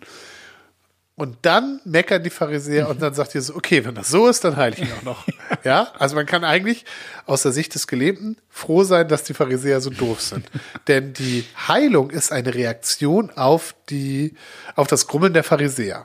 Und 1.18 1.38
dann 1.42 1.80
meckern 1.87 2.23
die 2.23 2.28
Pharisäer 2.30 2.90
und 2.90 3.00
dann 3.00 3.14
sagt 3.14 3.32
Jesus, 3.32 3.56
okay, 3.56 3.82
wenn 3.87 3.94
das 3.94 4.11
so 4.11 4.28
ist, 4.28 4.44
dann 4.44 4.56
heile 4.56 4.75
ich 4.76 4.82
ihn 4.82 4.92
auch 4.99 5.02
noch. 5.02 5.26
ja, 5.64 5.90
also 5.99 6.14
man 6.14 6.26
kann 6.26 6.44
eigentlich 6.44 6.85
aus 7.25 7.40
der 7.42 7.52
Sicht 7.52 7.75
des 7.75 7.87
Gelähmten 7.87 8.37
froh 8.50 8.85
sein, 8.85 9.08
dass 9.08 9.23
die 9.25 9.32
Pharisäer 9.32 9.80
so 9.80 9.88
doof 9.88 10.20
sind. 10.20 10.46
Denn 10.88 11.14
die 11.14 11.44
Heilung 11.68 12.11
ist 12.11 12.32
eine 12.32 12.54
Reaktion 12.54 13.30
auf 13.30 13.75
die, 13.88 14.35
auf 14.75 14.88
das 14.88 15.06
Grummeln 15.06 15.32
der 15.32 15.42
Pharisäer. 15.42 16.04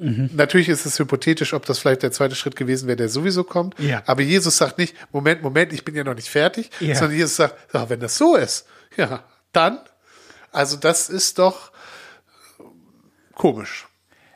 Natürlich 0.00 0.68
ist 0.70 0.86
es 0.86 0.98
hypothetisch, 0.98 1.52
ob 1.54 1.66
das 1.66 1.78
vielleicht 1.78 2.02
der 2.02 2.10
zweite 2.10 2.34
Schritt 2.34 2.56
gewesen 2.56 2.88
wäre, 2.88 2.96
der 2.96 3.08
sowieso 3.08 3.44
kommt. 3.44 3.78
Ja. 3.78 4.02
Aber 4.06 4.22
Jesus 4.22 4.56
sagt 4.56 4.78
nicht, 4.78 4.96
Moment, 5.12 5.42
Moment, 5.42 5.72
ich 5.72 5.84
bin 5.84 5.94
ja 5.94 6.02
noch 6.02 6.14
nicht 6.14 6.28
fertig, 6.30 6.70
Ja. 6.80 6.94
sondern 6.94 7.18
Jesus 7.18 7.36
sagt, 7.36 7.54
ja, 7.74 7.88
wenn 7.90 8.00
das 8.00 8.16
so 8.16 8.34
ist, 8.34 8.66
ja, 8.96 9.22
dann. 9.52 9.78
Also 10.50 10.76
das 10.78 11.10
ist 11.10 11.38
doch 11.38 11.70
komisch. 13.34 13.86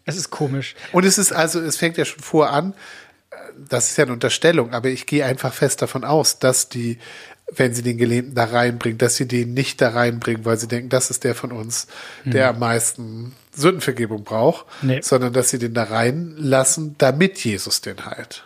Es 0.05 0.17
ist 0.17 0.31
komisch. 0.31 0.75
Und 0.93 1.05
es 1.05 1.19
ist 1.19 1.33
also, 1.33 1.61
es 1.61 1.77
fängt 1.77 1.97
ja 1.99 2.05
schon 2.05 2.23
vor 2.23 2.51
an, 2.51 2.75
das 3.69 3.91
ist 3.91 3.97
ja 3.99 4.05
eine 4.05 4.13
Unterstellung, 4.15 4.73
aber 4.73 4.89
ich 4.89 5.07
gehe 5.07 5.25
einfach 5.25 5.53
fest 5.53 5.83
davon 5.83 6.05
aus, 6.05 6.39
dass 6.39 6.69
die, 6.69 6.99
wenn 7.51 7.75
sie 7.75 7.83
den 7.83 7.99
Gelähmten 7.99 8.35
da 8.35 8.45
reinbringen, 8.45 8.99
dass 8.99 9.17
sie 9.17 9.29
den 9.29 9.53
nicht 9.53 9.81
da 9.81 9.91
reinbringen, 9.91 10.45
weil 10.45 10.57
sie 10.59 10.69
denken, 10.69 10.89
das 10.89 11.11
ist 11.11 11.25
der 11.25 11.35
von 11.35 11.53
uns, 11.53 11.89
der 12.25 12.49
am 12.49 12.59
meisten 12.59 13.35
Sündenvergebung 13.55 14.25
braucht, 14.25 14.65
Nee. 14.83 15.01
sondern 15.03 15.33
dass 15.33 15.51
sie 15.51 15.59
den 15.59 15.75
da 15.75 15.85
reinlassen, 15.85 16.95
damit 16.99 17.39
Jesus 17.45 17.81
den 17.81 18.07
heilt. 18.07 18.45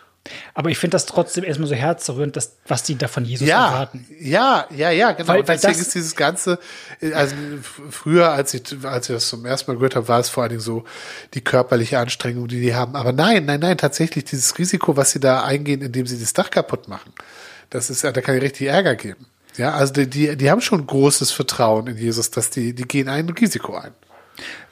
Aber 0.53 0.69
ich 0.69 0.77
finde 0.77 0.95
das 0.95 1.05
trotzdem 1.05 1.43
erstmal 1.43 1.67
so 1.67 1.75
herzerührend, 1.75 2.37
dass, 2.37 2.55
was 2.65 2.83
die 2.83 2.97
da 2.97 3.09
von 3.09 3.25
Jesus 3.25 3.45
Ja, 3.47 3.67
erwarten. 3.67 4.05
ja, 4.21 4.65
ja, 4.73 4.89
ja, 4.89 5.11
genau. 5.11 5.27
Weil- 5.27 5.41
Und 5.41 5.47
weil 5.49 5.55
deswegen 5.57 5.73
das- 5.73 5.81
ist 5.87 5.95
dieses 5.95 6.15
Ganze, 6.15 6.59
äh, 7.01 7.11
also 7.13 7.35
früher, 7.89 8.31
als 8.31 8.53
ich, 8.53 8.63
als 8.83 9.09
ich 9.09 9.15
das 9.15 9.27
zum 9.27 9.45
ersten 9.45 9.69
Mal 9.71 9.75
gehört 9.75 9.95
habe, 9.97 10.07
war 10.07 10.19
es 10.21 10.29
vor 10.29 10.43
allen 10.43 10.51
Dingen 10.51 10.61
so 10.61 10.85
die 11.33 11.41
körperliche 11.41 11.99
Anstrengung, 11.99 12.47
die 12.47 12.61
die 12.61 12.73
haben. 12.73 12.95
Aber 12.95 13.11
nein, 13.11 13.45
nein, 13.45 13.59
nein, 13.59 13.77
tatsächlich 13.77 14.23
dieses 14.23 14.57
Risiko, 14.57 14.95
was 14.95 15.11
sie 15.11 15.19
da 15.19 15.43
eingehen, 15.43 15.81
indem 15.81 16.07
sie 16.07 16.17
das 16.17 16.31
Dach 16.31 16.49
kaputt 16.49 16.87
machen, 16.87 17.11
das 17.69 17.89
ist 17.89 18.03
ja, 18.03 18.11
da 18.13 18.21
kann 18.21 18.37
ich 18.37 18.41
richtig 18.43 18.67
Ärger 18.67 18.95
geben. 18.95 19.25
Ja, 19.57 19.73
also 19.73 19.91
die, 19.93 20.07
die, 20.09 20.37
die 20.37 20.49
haben 20.49 20.61
schon 20.61 20.87
großes 20.87 21.31
Vertrauen 21.31 21.87
in 21.87 21.97
Jesus, 21.97 22.31
dass 22.31 22.49
die, 22.49 22.73
die 22.73 22.83
gehen 22.87 23.09
ein 23.09 23.29
Risiko 23.29 23.75
ein. 23.75 23.91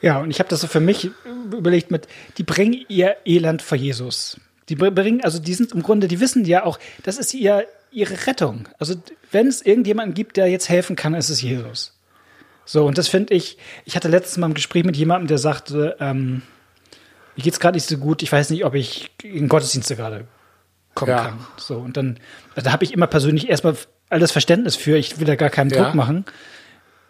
Ja, 0.01 0.19
und 0.19 0.31
ich 0.31 0.39
habe 0.39 0.49
das 0.49 0.61
so 0.61 0.67
für 0.67 0.79
mich 0.79 1.11
überlegt 1.51 1.91
mit, 1.91 2.07
die 2.37 2.43
bringen 2.43 2.83
ihr 2.87 3.17
Elend 3.25 3.61
vor 3.61 3.77
Jesus. 3.77 4.37
Die 4.71 4.75
bringen, 4.75 5.21
also 5.21 5.37
die 5.37 5.53
sind 5.53 5.73
im 5.73 5.83
Grunde, 5.83 6.07
die 6.07 6.21
wissen 6.21 6.45
ja 6.45 6.63
auch, 6.63 6.79
das 7.03 7.17
ist 7.17 7.33
ihr, 7.33 7.67
ihre 7.91 8.25
Rettung. 8.25 8.69
Also 8.79 8.95
wenn 9.31 9.47
es 9.47 9.61
irgendjemanden 9.61 10.13
gibt, 10.13 10.37
der 10.37 10.47
jetzt 10.47 10.69
helfen 10.69 10.95
kann, 10.95 11.13
ist 11.13 11.29
es 11.29 11.41
Jesus. 11.41 11.97
So, 12.63 12.85
und 12.85 12.97
das 12.97 13.09
finde 13.09 13.33
ich, 13.33 13.57
ich 13.83 13.97
hatte 13.97 14.07
letztes 14.07 14.37
Mal 14.37 14.47
ein 14.47 14.53
Gespräch 14.53 14.85
mit 14.85 14.95
jemandem, 14.95 15.27
der 15.27 15.39
sagte, 15.39 15.97
ähm, 15.99 16.41
mir 17.35 17.43
geht's 17.43 17.59
gerade 17.59 17.75
nicht 17.75 17.85
so 17.87 17.97
gut, 17.97 18.23
ich 18.23 18.31
weiß 18.31 18.49
nicht, 18.49 18.63
ob 18.63 18.75
ich 18.75 19.11
in 19.23 19.49
Gottesdienste 19.49 19.97
gerade 19.97 20.25
kommen 20.95 21.11
Ja. 21.11 21.23
kann. 21.23 21.45
So, 21.57 21.77
und 21.79 21.97
dann, 21.97 22.17
also 22.55 22.63
da 22.65 22.71
habe 22.71 22.85
ich 22.85 22.93
immer 22.93 23.07
persönlich 23.07 23.49
erstmal 23.49 23.75
alles 24.09 24.31
Verständnis 24.31 24.77
für, 24.77 24.95
ich 24.97 25.19
will 25.19 25.27
da 25.27 25.35
gar 25.35 25.49
keinen 25.49 25.69
Ja. 25.69 25.83
Druck 25.83 25.95
machen. 25.95 26.23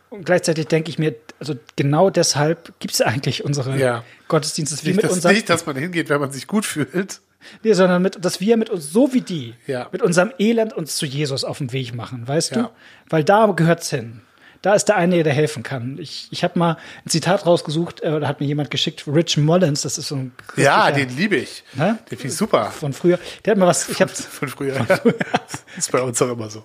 Und 0.10 0.26
gleichzeitig 0.26 0.68
denke 0.68 0.90
ich 0.90 0.98
mir, 1.00 1.16
also 1.40 1.56
genau 1.76 2.10
deshalb 2.10 2.74
gibt 2.80 2.94
es 2.94 3.02
eigentlich 3.02 3.46
unsere 3.46 3.78
Ja. 3.78 4.04
Gottesdienste, 4.28 4.78
wir 4.84 4.90
Nicht, 4.90 4.96
mit 4.98 5.06
dass, 5.06 5.14
unserem, 5.14 5.36
nicht, 5.36 5.50
dass 5.50 5.66
man 5.66 5.76
hingeht, 5.76 6.10
wenn 6.10 6.20
man 6.20 6.32
sich 6.32 6.48
gut 6.48 6.66
fühlt. 6.66 7.22
Nee, 7.64 7.74
sondern 7.74 8.02
mit, 8.02 8.24
dass 8.24 8.40
wir 8.42 8.58
mit 8.58 8.70
uns, 8.70 8.92
so 8.92 9.14
wie 9.14 9.22
die, 9.22 9.56
Ja. 9.68 9.88
mit 9.92 10.02
unserem 10.02 10.32
Elend 10.40 10.74
uns 10.74 10.96
zu 10.96 11.06
Jesus 11.06 11.44
auf 11.44 11.58
den 11.60 11.72
Weg 11.74 11.94
machen, 11.94 12.28
weißt 12.28 12.56
Ja. 12.56 12.62
du? 12.64 12.70
Weil 13.10 13.24
da 13.24 13.46
gehört's 13.48 13.90
hin. 13.90 14.22
Da 14.64 14.76
ist 14.76 14.86
der 14.86 14.96
eine, 14.96 15.24
der 15.24 15.34
helfen 15.34 15.64
kann. 15.64 15.98
Ich, 16.00 16.28
ich 16.30 16.44
habe 16.44 16.60
mal 16.60 16.78
ein 17.04 17.10
Zitat 17.10 17.48
rausgesucht, 17.48 18.02
äh, 18.02 18.20
da 18.20 18.28
hat 18.28 18.40
mir 18.42 18.46
jemand 18.46 18.70
geschickt, 18.70 19.06
Rich 19.08 19.38
Mullins, 19.38 19.82
das 19.82 19.98
ist 19.98 20.10
so 20.10 20.16
ein 20.18 20.34
Ja, 20.56 20.92
den 20.92 21.10
liebe 21.18 21.36
ich. 21.38 21.64
Hä? 21.76 21.94
Den 22.12 22.18
finde 22.20 22.28
ich 22.28 22.36
super. 22.36 22.70
von 22.70 22.94
früher. 22.94 23.18
Der 23.44 23.52
hat 23.52 23.58
mal 23.58 23.66
was, 23.66 23.90
ich 23.90 24.00
hab's, 24.02 24.24
Von 24.24 24.50
früher. 24.50 24.86
Das 24.88 25.02
ist 25.78 25.92
bei 25.92 26.00
uns 26.02 26.22
auch 26.22 26.30
immer 26.32 26.48
so. 26.52 26.64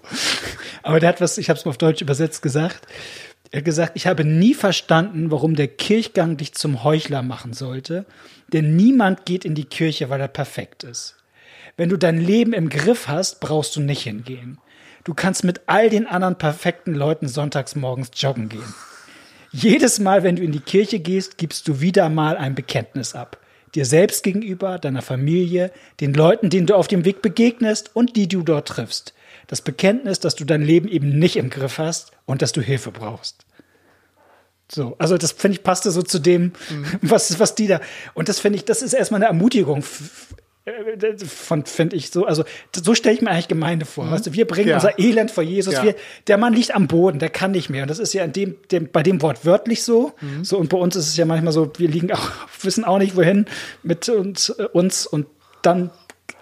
Aber 0.83 1.01
der 1.01 1.09
hat 1.09 1.23
was, 1.23 1.39
ich 1.39 1.49
habe 1.49 1.59
es 1.59 1.65
mal 1.65 1.71
auf 1.71 1.79
Deutsch 1.79 2.03
übersetzt 2.03 2.43
gesagt. 2.43 2.87
Er 3.51 3.59
hat 3.59 3.65
gesagt, 3.65 3.93
ich 3.95 4.07
habe 4.07 4.25
nie 4.25 4.55
verstanden, 4.55 5.31
warum 5.31 5.55
der 5.55 5.69
Kirchgang 5.69 6.37
dich 6.37 6.55
zum 6.55 6.83
Heuchler 6.85 7.23
machen 7.23 7.53
sollte, 7.53 8.05
denn 8.53 8.77
niemand 8.77 9.25
geht 9.25 9.45
in 9.45 9.55
die 9.55 9.65
Kirche, 9.65 10.11
weil 10.11 10.21
er 10.21 10.29
perfekt 10.29 10.85
ist. 10.85 11.17
Wenn 11.77 11.89
du 11.89 11.97
dein 11.97 12.19
Leben 12.19 12.53
im 12.53 12.69
Griff 12.69 13.09
hast, 13.09 13.41
brauchst 13.41 13.77
du 13.77 13.81
nicht 13.81 14.03
hingehen. 14.03 14.59
Du 15.05 15.15
kannst 15.15 15.45
mit 15.45 15.61
all 15.67 15.89
den 15.91 16.07
anderen 16.07 16.37
perfekten 16.37 16.95
Leuten 16.95 17.29
sonntags 17.29 17.77
morgens 17.77 18.11
joggen 18.15 18.49
gehen. 18.49 18.75
Jedes 19.53 20.01
Mal, 20.01 20.23
wenn 20.23 20.37
du 20.37 20.43
in 20.43 20.53
die 20.53 20.61
Kirche 20.61 20.99
gehst, 20.99 21.39
gibst 21.39 21.69
du 21.69 21.81
wieder 21.81 22.09
mal 22.09 22.37
ein 22.37 22.55
Bekenntnis 22.55 23.15
ab. 23.15 23.39
Dir 23.75 23.85
selbst 23.85 24.23
gegenüber, 24.23 24.79
deiner 24.79 25.03
Familie, 25.03 25.71
den 26.01 26.15
Leuten, 26.15 26.51
denen 26.51 26.67
du 26.67 26.75
auf 26.75 26.89
dem 26.89 27.05
Weg 27.05 27.23
begegnest 27.23 27.95
und 27.95 28.17
die 28.17 28.27
du 28.27 28.43
dort 28.43 28.69
triffst. 28.69 29.15
Das 29.47 29.61
Bekenntnis, 29.63 30.19
dass 30.21 30.35
du 30.35 30.45
dein 30.45 30.63
Leben 30.63 30.89
eben 30.89 31.19
nicht 31.19 31.37
im 31.37 31.51
Griff 31.51 31.79
hast 31.79 32.13
und 32.25 32.43
dass 32.43 32.53
du 32.53 32.61
Hilfe 32.61 32.91
brauchst. 32.91 33.47
So, 34.71 34.97
also 34.99 35.17
das 35.17 35.33
finde 35.33 35.59
ich 35.59 35.63
passte 35.63 35.91
so 35.93 36.03
zu 36.03 36.19
dem, 36.19 36.53
was, 37.01 37.39
was 37.39 37.55
die 37.55 37.69
da. 37.69 37.81
Und 38.15 38.29
das 38.29 38.41
finde 38.41 38.59
ich, 38.59 38.65
das 38.65 38.83
ist 38.83 38.95
erstmal 38.95 39.21
eine 39.21 39.29
Ermutigung 39.29 39.85
äh, 40.65 41.17
von, 41.25 41.65
finde 41.65 41.95
ich 41.95 42.11
so. 42.11 42.27
Also 42.27 42.43
so 42.75 42.97
stelle 42.97 43.15
ich 43.15 43.23
mir 43.23 43.31
eigentlich 43.31 43.47
Gemeinde 43.47 43.87
vor. 43.87 44.11
Weißt 44.11 44.27
du, 44.27 44.33
wir 44.33 44.45
bringen 44.45 44.71
Ja. 44.71 44.75
unser 44.75 44.99
Elend 44.99 45.31
vor 45.31 45.45
Jesus. 45.45 45.75
Ja. 45.75 45.85
Wir, 45.85 45.95
der 46.27 46.39
Mann 46.39 46.53
liegt 46.53 46.75
am 46.75 46.89
Boden, 46.89 47.21
der 47.21 47.31
kann 47.31 47.53
nicht 47.53 47.71
mehr. 47.71 47.83
Und 47.83 47.89
das 47.89 48.01
ist 48.01 48.13
ja 48.13 48.25
in 48.25 48.33
dem, 48.33 48.57
dem, 48.73 48.91
bei 48.91 49.05
dem 49.05 49.23
Wort 49.23 49.45
wörtlich 49.45 49.85
so. 49.85 50.13
So 50.43 50.59
und 50.59 50.69
bei 50.69 50.79
uns 50.79 50.97
ist 50.97 51.07
es 51.07 51.17
ja 51.17 51.25
manchmal 51.27 51.53
so, 51.53 51.71
wir 51.77 51.89
liegen 51.89 52.11
auch, 52.11 52.33
wissen 52.63 52.85
auch 52.85 52.99
nicht 52.99 53.15
wohin 53.15 53.47
mit 53.85 54.09
uns, 54.09 54.49
äh, 54.49 54.65
uns 54.73 55.07
und 55.07 55.29
dann 55.63 55.91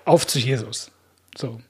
auf 0.07 0.27
zu 0.27 0.39
Jesus. 0.39 0.91
So. 1.37 1.61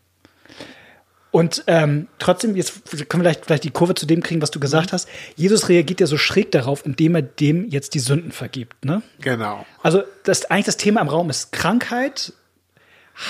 Und 1.34 1.64
ähm, 1.66 2.06
trotzdem, 2.20 2.54
jetzt 2.54 3.08
können 3.08 3.24
wir 3.24 3.30
vielleicht, 3.30 3.46
vielleicht 3.46 3.64
die 3.64 3.72
Kurve 3.72 3.96
zu 3.96 4.06
dem 4.06 4.22
kriegen, 4.22 4.40
was 4.40 4.52
du 4.52 4.60
gesagt 4.60 4.92
hast. 4.92 5.08
Jesus 5.34 5.68
reagiert 5.68 5.98
ja 5.98 6.06
so 6.06 6.16
schräg 6.16 6.52
darauf, 6.52 6.86
indem 6.86 7.16
er 7.16 7.22
dem 7.22 7.68
jetzt 7.70 7.94
die 7.94 7.98
Sünden 7.98 8.30
vergibt. 8.30 8.84
Ne? 8.84 9.02
Genau. 9.20 9.66
Also 9.82 10.04
das 10.22 10.48
eigentlich 10.48 10.66
das 10.66 10.76
Thema 10.76 11.00
im 11.00 11.08
Raum 11.08 11.30
ist 11.30 11.50
Krankheit. 11.50 12.34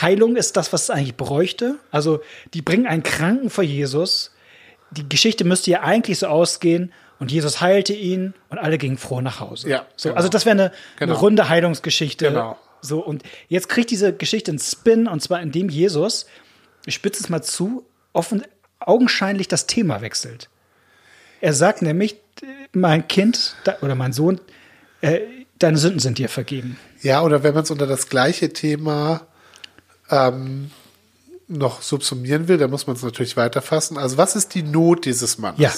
Heilung 0.03 0.37
ist 0.37 0.59
das, 0.59 0.71
was 0.71 0.83
es 0.83 0.91
eigentlich 0.91 1.17
bräuchte. 1.17 1.79
Also 1.91 2.21
die 2.53 2.61
bringen 2.61 2.87
einen 2.87 3.05
Kranken 3.05 3.49
vor 3.49 3.65
Jesus. 3.65 4.35
Die 4.91 5.09
Geschichte 5.09 5.45
müsste 5.45 5.71
ja 5.71 5.81
eigentlich 5.81 6.19
so 6.19 6.27
ausgehen 6.27 6.93
und 7.21 7.33
Jesus 7.33 7.63
heilte 7.63 7.95
ihn 7.95 8.35
und 8.51 8.59
alle 8.59 8.77
gingen 8.77 8.99
froh 8.99 9.23
nach 9.23 9.41
Hause. 9.41 9.71
Ja, 9.71 9.87
so, 9.97 10.11
genau. 10.11 10.17
also 10.19 10.29
das 10.29 10.45
wäre 10.45 10.53
eine, 10.53 10.73
Genau. 10.99 11.15
eine 11.15 11.21
runde 11.21 11.49
Heilungsgeschichte. 11.49 12.27
Genau. 12.29 12.59
So 12.83 13.01
und 13.03 13.23
jetzt 13.49 13.71
kriegt 13.71 13.91
diese 13.91 14.13
Geschichte 14.13 14.51
einen 14.51 14.59
Spin 14.59 15.07
und 15.09 15.23
zwar 15.23 15.41
indem 15.41 15.71
Jesus, 15.71 16.27
ich 16.85 16.95
spitze 16.95 17.23
es 17.23 17.31
mal 17.31 17.41
zu, 17.41 17.87
offen 18.15 18.43
augenscheinlich 18.81 19.49
das 19.49 19.67
Thema 19.67 20.01
wechselt. 20.01 20.49
Er 21.41 21.53
sagt 21.53 21.83
nämlich, 21.83 22.17
mein 22.73 23.07
Kind 23.07 23.55
oder 23.83 23.95
mein 23.95 24.13
Sohn, 24.13 24.41
äh, 25.03 25.21
deine 25.59 25.77
Sünden 25.77 26.01
sind 26.01 26.19
dir 26.19 26.29
vergeben. 26.29 26.79
Ja, 27.03 27.23
oder 27.23 27.43
wenn 27.43 27.55
man 27.55 27.65
es 27.65 27.71
unter 27.71 27.87
das 27.87 28.09
gleiche 28.09 28.53
Thema 28.53 29.27
ähm, 30.11 30.71
noch 31.49 31.83
subsumieren 31.83 32.49
will, 32.49 32.57
dann 32.57 32.71
muss 32.71 32.87
man 32.87 32.97
es 32.97 33.03
natürlich 33.03 33.37
weiterfassen. 33.37 33.99
Also 33.99 34.17
was 34.17 34.37
ist 34.37 34.55
die 34.55 34.63
Not 34.63 35.05
dieses 35.05 35.39
Mannes? 35.39 35.61
Ja. 35.61 35.73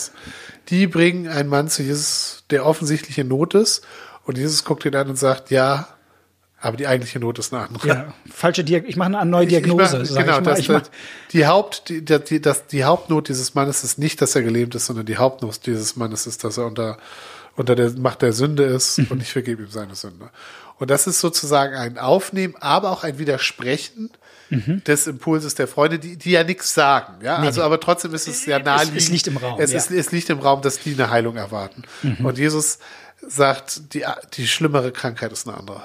Die 0.68 0.86
bringen 0.86 1.28
einen 1.28 1.48
Mann 1.48 1.68
zu 1.68 1.82
Jesus, 1.82 2.44
der 2.50 2.64
offensichtlich 2.64 3.18
in 3.18 3.28
Not 3.28 3.54
ist. 3.54 3.82
Und 4.24 4.38
Jesus 4.38 4.64
guckt 4.64 4.84
ihn 4.84 4.94
an 4.94 5.08
und 5.08 5.16
sagt, 5.16 5.50
ja, 5.50 5.88
aber 6.60 6.76
die 6.76 6.86
eigentliche 6.86 7.18
Not 7.20 7.38
ist 7.38 7.52
eine 7.52 7.66
andere. 7.68 7.86
Ja, 7.88 8.14
falsche 8.32 8.64
Diag 8.64 8.84
ich 8.88 8.96
mache 8.96 9.16
eine 9.18 9.30
neue 9.30 9.44
Ich- 9.46 9.52
ich 9.52 9.62
Diagnose. 9.62 9.98
mach- 10.14 10.24
genau, 10.24 10.40
das, 10.40 10.58
Ich 10.58 10.68
mach, 10.68 10.82
die, 11.32 11.46
Haupt, 11.46 11.88
die, 11.88 12.04
die, 12.04 12.18
die, 12.18 12.40
das, 12.40 12.66
die 12.66 12.84
Hauptnot 12.84 13.28
dieses 13.28 13.54
Mannes 13.54 13.84
ist 13.84 13.98
nicht, 13.98 14.20
dass 14.22 14.34
er 14.34 14.42
gelähmt 14.42 14.74
ist, 14.74 14.86
sondern 14.86 15.06
die 15.06 15.16
Hauptnot 15.18 15.66
dieses 15.66 15.96
Mannes 15.96 16.26
ist, 16.26 16.44
dass 16.44 16.56
er 16.56 16.66
unter, 16.66 16.98
unter 17.56 17.74
der 17.74 17.90
Macht 17.92 18.22
der 18.22 18.32
Sünde 18.32 18.64
ist 18.64 18.98
Mhm. 18.98 19.06
und 19.10 19.22
ich 19.22 19.32
vergebe 19.32 19.62
ihm 19.62 19.70
seine 19.70 19.94
Sünde. 19.94 20.30
Und 20.78 20.90
das 20.90 21.06
ist 21.06 21.20
sozusagen 21.20 21.74
ein 21.74 21.98
Aufnehmen, 21.98 22.54
aber 22.60 22.90
auch 22.90 23.02
ein 23.04 23.18
Widersprechen 23.18 24.10
des 24.50 25.06
Impulses 25.08 25.56
der 25.56 25.66
Freunde, 25.66 25.98
die, 25.98 26.16
die 26.16 26.30
ja 26.30 26.44
nichts 26.44 26.72
sagen. 26.72 27.14
Ja, 27.24 27.36
also, 27.38 27.62
aber 27.62 27.80
trotzdem 27.80 28.14
ist 28.14 28.28
es 28.28 28.46
ja 28.46 28.58
naheliegend. 28.60 29.00
es 29.00 29.08
liegt 29.08 29.26
im 29.26 29.38
Raum, 29.38 29.58
Es, 29.60 29.72
ja. 29.72 29.78
ist, 29.78 29.90
es 29.90 30.12
liegt 30.12 30.30
im 30.30 30.38
Raum, 30.38 30.62
dass 30.62 30.78
die 30.78 30.92
eine 30.94 31.10
Heilung 31.10 31.36
erwarten. 31.36 31.82
Und 32.22 32.38
Jesus 32.38 32.78
sagt, 33.26 33.92
die, 33.94 34.04
die 34.34 34.46
schlimmere 34.46 34.92
Krankheit 34.92 35.32
ist 35.32 35.48
eine 35.48 35.56
andere. 35.56 35.82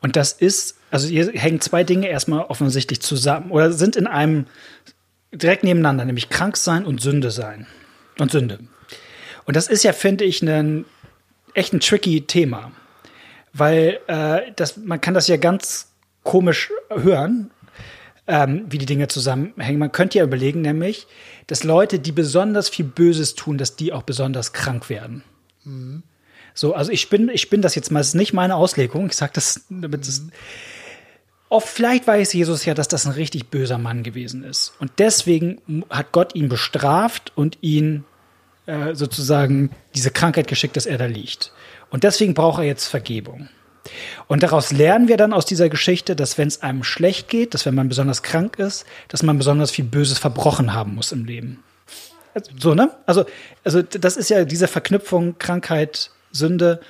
Und 0.00 0.16
das 0.16 0.32
ist, 0.32 0.76
also 0.90 1.08
hier 1.08 1.30
hängen 1.32 1.60
zwei 1.60 1.84
Dinge 1.84 2.08
erstmal 2.08 2.44
offensichtlich 2.44 3.00
zusammen 3.00 3.50
oder 3.50 3.72
sind 3.72 3.96
in 3.96 4.06
einem 4.06 4.46
direkt 5.32 5.64
nebeneinander, 5.64 6.04
nämlich 6.04 6.28
krank 6.28 6.56
sein 6.56 6.84
und 6.84 7.00
Sünde 7.00 7.30
sein. 7.30 7.66
Und 8.18 8.30
Sünde. 8.30 8.58
Und 9.44 9.56
das 9.56 9.68
ist 9.68 9.82
ja, 9.84 9.92
finde 9.92 10.24
ich, 10.24 10.42
ein 10.42 10.84
echt 11.54 11.72
ein 11.72 11.80
tricky 11.80 12.22
Thema. 12.22 12.72
Weil 13.52 14.00
äh, 14.06 14.52
das, 14.56 14.76
man 14.76 15.00
kann 15.00 15.14
das 15.14 15.28
ja 15.28 15.36
ganz 15.36 15.92
komisch 16.22 16.70
hören, 16.90 17.50
ähm, 18.26 18.66
wie 18.68 18.78
die 18.78 18.86
Dinge 18.86 19.08
zusammenhängen. 19.08 19.78
Man 19.78 19.92
könnte 19.92 20.18
ja 20.18 20.24
überlegen, 20.24 20.62
nämlich, 20.62 21.06
dass 21.48 21.64
Leute, 21.64 21.98
die 21.98 22.12
besonders 22.12 22.68
viel 22.68 22.84
Böses 22.84 23.34
tun, 23.34 23.58
dass 23.58 23.76
die 23.76 23.92
auch 23.92 24.02
besonders 24.02 24.52
krank 24.52 24.88
werden. 24.88 25.24
So, 26.54 26.74
also 26.74 26.92
ich 26.92 27.08
bin, 27.08 27.28
ich 27.28 27.50
bin 27.50 27.62
das 27.62 27.74
jetzt 27.74 27.90
mal, 27.90 28.00
es 28.00 28.08
ist 28.08 28.14
nicht 28.14 28.32
meine 28.32 28.56
Auslegung, 28.56 29.06
ich 29.06 29.16
sage 29.16 29.32
das, 29.34 29.64
damit 29.70 30.06
es. 30.06 30.26
Oft, 31.48 31.68
vielleicht 31.68 32.06
weiß 32.06 32.32
Jesus 32.32 32.64
ja, 32.64 32.72
dass 32.72 32.88
das 32.88 33.04
ein 33.06 33.12
richtig 33.12 33.48
böser 33.48 33.76
Mann 33.76 34.02
gewesen 34.02 34.42
ist. 34.42 34.72
Und 34.78 34.92
deswegen 34.98 35.84
hat 35.90 36.12
Gott 36.12 36.34
ihn 36.34 36.48
bestraft 36.48 37.32
und 37.34 37.58
ihn 37.60 38.04
äh, 38.66 38.94
sozusagen 38.94 39.70
diese 39.94 40.10
Krankheit 40.10 40.48
geschickt, 40.48 40.76
dass 40.76 40.86
er 40.86 40.96
da 40.96 41.06
liegt. 41.06 41.52
Und 41.90 42.04
deswegen 42.04 42.32
braucht 42.32 42.60
er 42.60 42.64
jetzt 42.64 42.86
Vergebung. 42.86 43.48
Und 44.28 44.42
daraus 44.42 44.72
lernen 44.72 45.08
wir 45.08 45.16
dann 45.16 45.32
aus 45.32 45.44
dieser 45.44 45.68
Geschichte, 45.68 46.16
dass 46.16 46.38
wenn 46.38 46.48
es 46.48 46.62
einem 46.62 46.84
schlecht 46.84 47.28
geht, 47.28 47.54
dass 47.54 47.66
wenn 47.66 47.74
man 47.74 47.88
besonders 47.88 48.22
krank 48.22 48.58
ist, 48.58 48.86
dass 49.08 49.22
man 49.22 49.38
besonders 49.38 49.70
viel 49.70 49.84
Böses 49.84 50.18
verbrochen 50.18 50.72
haben 50.72 50.94
muss 50.94 51.12
im 51.12 51.24
Leben. 51.24 51.62
So, 52.58 52.74
ne? 52.74 52.90
Also, 53.04 53.24
also 53.64 53.82
das 53.82 54.16
ist 54.16 54.30
ja 54.30 54.44
diese 54.44 54.68
Verknüpfung 54.68 55.36
Krankheit, 55.38 56.10
Sünde. 56.32 56.80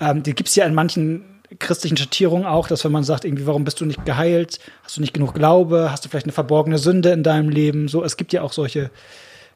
Ähm, 0.00 0.22
die 0.22 0.34
gibt 0.34 0.48
es 0.48 0.56
ja 0.56 0.66
in 0.66 0.74
manchen 0.74 1.24
christlichen 1.58 1.96
Schattierungen 1.96 2.46
auch, 2.46 2.68
dass 2.68 2.84
wenn 2.84 2.92
man 2.92 3.04
sagt, 3.04 3.24
irgendwie, 3.24 3.46
warum 3.46 3.64
bist 3.64 3.80
du 3.80 3.84
nicht 3.84 4.04
geheilt? 4.04 4.58
Hast 4.82 4.96
du 4.96 5.00
nicht 5.00 5.14
genug 5.14 5.34
Glaube? 5.34 5.90
Hast 5.90 6.04
du 6.04 6.08
vielleicht 6.08 6.26
eine 6.26 6.32
verborgene 6.32 6.78
Sünde 6.78 7.10
in 7.10 7.22
deinem 7.22 7.48
Leben? 7.48 7.88
So, 7.88 8.02
es 8.02 8.16
gibt 8.16 8.32
ja 8.32 8.42
auch 8.42 8.52
solche 8.52 8.90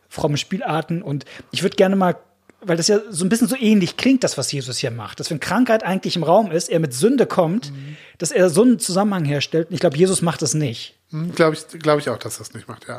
fromme 0.09 0.37
Spielarten. 0.37 1.02
Und 1.02 1.25
ich 1.50 1.62
würde 1.62 1.76
gerne 1.76 1.97
mal, 1.97 2.16
weil 2.61 2.76
das 2.76 2.88
ja 2.88 3.00
so 3.11 3.25
ein 3.25 3.28
bisschen 3.28 3.49
so 3.49 3.56
ähnlich 3.56 3.97
klingt, 3.97 4.23
das, 4.23 4.38
was 4.38 4.52
Jesus 4.52 4.78
hier 4.78 4.90
macht, 4.90 5.20
dass 5.20 5.30
wenn 5.30 5.40
Krankheit 5.40 5.82
eigentlich 5.82 6.16
im 6.16 6.23
Raum 6.23 6.50
ist, 6.50 6.68
er 6.68 6.80
mit 6.80 6.92
Sünde 6.94 7.26
kommt, 7.26 7.73
dass 8.18 8.30
er 8.30 8.50
so 8.50 8.62
einen 8.62 8.78
Zusammenhang 8.78 9.25
herstellt. 9.25 9.68
Ich 9.70 9.80
glaube, 9.80 9.97
Jesus 9.97 10.23
macht 10.23 10.42
das 10.42 10.54
nicht. 10.54 10.94
Hm, 11.11 11.35
glaube 11.35 11.56
ich, 11.56 11.78
glaube 11.80 12.00
ich 12.00 12.09
auch, 12.09 12.18
dass 12.18 12.38
das 12.38 12.54
nicht 12.54 12.68
macht, 12.68 12.87
ja. 12.87 12.99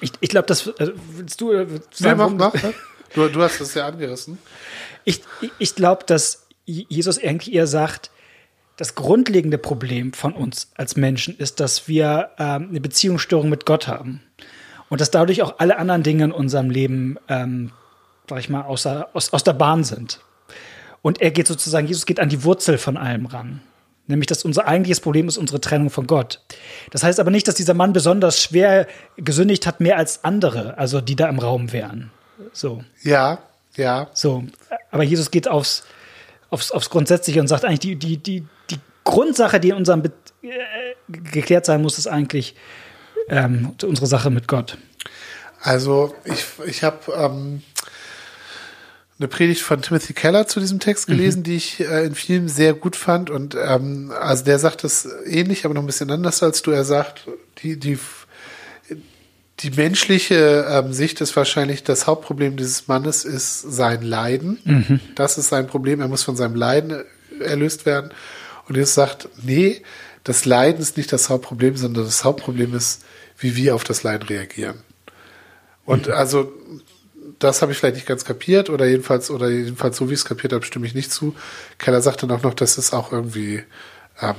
Ich, 0.00 0.12
ich 0.20 0.28
glaube, 0.28 0.46
das 0.46 0.66
äh, 0.66 0.92
willst 1.16 1.40
du 1.40 1.52
äh, 1.52 1.66
sagen, 1.90 2.20
nee, 2.20 2.36
mach, 2.38 2.54
mach. 2.54 2.72
Du, 3.14 3.28
du 3.28 3.42
hast 3.42 3.60
es 3.60 3.74
ja 3.74 3.86
angerissen. 3.86 4.38
Ich, 5.04 5.22
ich, 5.40 5.50
ich 5.58 5.74
glaube, 5.74 6.04
dass 6.06 6.46
Jesus 6.64 7.22
eigentlich 7.22 7.54
eher 7.54 7.66
sagt, 7.66 8.10
das 8.76 8.94
grundlegende 8.94 9.58
Problem 9.58 10.12
von 10.12 10.32
uns 10.32 10.70
als 10.76 10.96
Menschen 10.96 11.36
ist, 11.36 11.60
dass 11.60 11.88
wir 11.88 12.30
ähm, 12.38 12.68
eine 12.70 12.80
Beziehungsstörung 12.80 13.48
mit 13.48 13.66
Gott 13.66 13.88
haben. 13.88 14.22
Und 14.88 15.00
dass 15.00 15.10
dadurch 15.10 15.42
auch 15.42 15.58
alle 15.58 15.78
anderen 15.78 16.02
Dinge 16.02 16.24
in 16.24 16.32
unserem 16.32 16.70
Leben, 16.70 17.18
ähm, 17.28 17.72
sag 18.28 18.38
ich 18.38 18.48
mal, 18.48 18.62
außer, 18.62 19.08
aus, 19.12 19.32
aus 19.32 19.44
der 19.44 19.52
Bahn 19.52 19.84
sind. 19.84 20.20
Und 21.02 21.20
er 21.20 21.30
geht 21.30 21.46
sozusagen, 21.46 21.86
Jesus 21.86 22.06
geht 22.06 22.20
an 22.20 22.28
die 22.28 22.44
Wurzel 22.44 22.78
von 22.78 22.96
allem 22.96 23.26
ran. 23.26 23.60
Nämlich, 24.06 24.26
dass 24.28 24.44
unser 24.44 24.66
eigentliches 24.66 25.00
Problem 25.00 25.28
ist 25.28 25.36
unsere 25.36 25.60
Trennung 25.60 25.90
von 25.90 26.06
Gott. 26.06 26.40
Das 26.90 27.02
heißt 27.02 27.20
aber 27.20 27.30
nicht, 27.30 27.46
dass 27.46 27.56
dieser 27.56 27.74
Mann 27.74 27.92
besonders 27.92 28.40
schwer 28.40 28.86
gesündigt 29.16 29.66
hat, 29.66 29.80
mehr 29.80 29.98
als 29.98 30.24
andere, 30.24 30.78
also 30.78 31.00
die 31.00 31.16
da 31.16 31.28
im 31.28 31.38
Raum 31.38 31.72
wären. 31.72 32.10
So. 32.52 32.82
Ja, 33.02 33.38
ja. 33.76 34.08
So. 34.14 34.44
Aber 34.90 35.02
Jesus 35.02 35.30
geht 35.30 35.48
aufs, 35.48 35.84
aufs, 36.50 36.70
aufs 36.70 36.90
Grundsätzliche 36.90 37.40
und 37.40 37.48
sagt 37.48 37.64
eigentlich, 37.64 37.80
die, 37.80 37.96
die, 37.96 38.16
die, 38.16 38.44
die 38.70 38.78
Grundsache, 39.04 39.60
die 39.60 39.70
in 39.70 39.76
unserem 39.76 40.02
Be 40.02 40.12
äh, 40.42 40.48
geklärt 41.08 41.66
sein 41.66 41.82
muss, 41.82 41.98
ist 41.98 42.06
eigentlich 42.06 42.54
ähm, 43.28 43.74
unsere 43.82 44.06
Sache 44.06 44.30
mit 44.30 44.48
Gott. 44.48 44.78
Also 45.60 46.14
ich, 46.24 46.44
ich 46.66 46.84
habe 46.84 47.12
ähm, 47.12 47.62
eine 49.18 49.28
Predigt 49.28 49.62
von 49.62 49.82
Timothy 49.82 50.12
Keller 50.12 50.46
zu 50.46 50.60
diesem 50.60 50.78
Text 50.78 51.08
mhm. 51.08 51.12
gelesen, 51.14 51.38
mhm. 51.40 51.44
die 51.44 51.56
ich 51.56 51.80
äh, 51.80 52.06
in 52.06 52.14
vielen 52.14 52.48
sehr 52.48 52.74
gut 52.74 52.96
fand. 52.96 53.30
Und 53.30 53.56
ähm, 53.60 54.12
also 54.18 54.44
der 54.44 54.58
sagt 54.58 54.84
das 54.84 55.08
ähnlich, 55.26 55.64
aber 55.64 55.74
noch 55.74 55.82
ein 55.82 55.86
bisschen 55.86 56.10
anders 56.10 56.42
als 56.42 56.62
du. 56.62 56.70
Er 56.70 56.84
sagt, 56.84 57.26
die, 57.62 57.78
die, 57.78 57.98
die 59.60 59.70
menschliche 59.70 60.66
ähm, 60.68 60.92
Sicht 60.92 61.20
ist 61.20 61.34
wahrscheinlich 61.34 61.82
das 61.82 62.06
Hauptproblem 62.06 62.56
dieses 62.56 62.86
Mannes 62.86 63.24
ist 63.24 63.60
sein 63.60 64.02
Leiden. 64.02 64.58
Mhm. 64.64 65.00
Das 65.14 65.36
ist 65.36 65.48
sein 65.48 65.66
Problem. 65.66 66.00
Er 66.00 66.08
muss 66.08 66.22
von 66.22 66.36
seinem 66.36 66.54
Leiden 66.54 67.04
erlöst 67.40 67.84
werden. 67.84 68.12
Und 68.68 68.76
Jesus 68.76 68.94
sagt, 68.94 69.28
nee, 69.42 69.82
das 70.24 70.44
Leiden 70.44 70.80
ist 70.80 70.96
nicht 70.96 71.12
das 71.12 71.28
Hauptproblem, 71.28 71.76
sondern 71.76 72.04
das 72.04 72.24
Hauptproblem 72.24 72.74
ist, 72.74 73.04
wie 73.38 73.56
wir 73.56 73.74
auf 73.74 73.84
das 73.84 74.02
Leiden 74.02 74.28
reagieren. 74.28 74.78
Und 75.84 76.06
mhm. 76.06 76.12
also 76.12 76.52
das 77.38 77.62
habe 77.62 77.72
ich 77.72 77.78
vielleicht 77.78 77.96
nicht 77.96 78.06
ganz 78.06 78.24
kapiert 78.24 78.70
oder 78.70 78.86
jedenfalls, 78.86 79.30
oder 79.30 79.48
jedenfalls 79.48 79.96
so 79.96 80.08
wie 80.08 80.14
ich 80.14 80.20
es 80.20 80.24
kapiert 80.24 80.52
habe, 80.52 80.64
stimme 80.64 80.86
ich 80.86 80.94
nicht 80.94 81.12
zu. 81.12 81.34
Keller 81.78 82.02
sagt 82.02 82.22
dann 82.22 82.30
auch 82.30 82.42
noch, 82.42 82.54
das 82.54 82.78
ist 82.78 82.92
auch 82.92 83.12
irgendwie 83.12 83.62
ähm, 84.20 84.36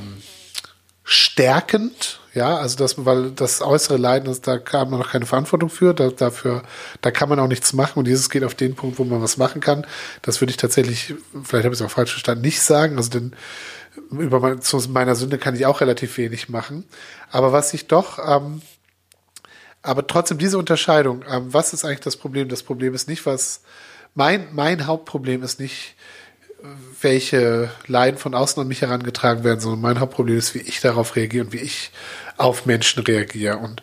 stärkend, 1.09 2.19
ja, 2.35 2.57
also 2.57 2.77
das, 2.77 3.03
weil 3.03 3.31
das 3.31 3.61
äußere 3.61 3.97
Leiden, 3.97 4.29
ist, 4.29 4.45
da 4.47 4.59
kann 4.59 4.91
man 4.91 4.99
noch 4.99 5.11
keine 5.11 5.25
Verantwortung 5.25 5.69
für, 5.69 5.95
da, 5.95 6.09
dafür, 6.09 6.61
da 7.01 7.09
kann 7.09 7.29
man 7.29 7.39
auch 7.39 7.47
nichts 7.47 7.73
machen 7.73 7.97
und 7.97 8.05
dieses 8.05 8.29
geht 8.29 8.43
auf 8.43 8.53
den 8.53 8.75
Punkt, 8.75 8.99
wo 8.99 9.03
man 9.03 9.19
was 9.19 9.37
machen 9.37 9.59
kann. 9.59 9.87
Das 10.21 10.39
würde 10.39 10.51
ich 10.51 10.57
tatsächlich, 10.57 11.15
vielleicht 11.43 11.65
habe 11.65 11.73
ich 11.73 11.81
es 11.81 11.85
auch 11.85 11.89
falsch 11.89 12.11
verstanden, 12.11 12.43
nicht 12.43 12.61
sagen, 12.61 12.97
also 12.97 13.09
denn 13.09 13.33
über 14.11 14.39
mein, 14.39 14.61
zu 14.61 14.77
meiner 14.89 15.15
Sünde 15.15 15.39
kann 15.39 15.55
ich 15.55 15.65
auch 15.65 15.81
relativ 15.81 16.17
wenig 16.19 16.47
machen. 16.47 16.85
Aber 17.31 17.51
was 17.51 17.73
ich 17.73 17.87
doch 17.87 18.19
ähm, 18.23 18.61
aber 19.81 20.05
trotzdem 20.05 20.37
diese 20.37 20.59
Unterscheidung, 20.59 21.23
ähm, 21.27 21.51
was 21.51 21.73
ist 21.73 21.85
eigentlich 21.85 22.01
das 22.01 22.17
Problem? 22.17 22.49
Das 22.49 22.61
Problem 22.61 22.93
ist 22.93 23.07
nicht, 23.07 23.25
was 23.25 23.61
mein, 24.13 24.49
mein 24.53 24.85
Hauptproblem 24.85 25.41
ist 25.41 25.59
nicht, 25.59 25.95
welche 27.01 27.69
Leiden 27.87 28.17
von 28.17 28.35
außen 28.35 28.61
an 28.61 28.67
mich 28.67 28.81
herangetragen 28.81 29.43
werden, 29.43 29.59
sondern 29.59 29.81
mein 29.81 29.99
Hauptproblem 29.99 30.37
ist, 30.37 30.55
wie 30.55 30.59
ich 30.59 30.81
darauf 30.81 31.15
reagiere 31.15 31.45
und 31.45 31.53
wie 31.53 31.57
ich 31.57 31.91
auf 32.37 32.65
Menschen 32.65 33.03
reagiere. 33.03 33.57
Und 33.57 33.81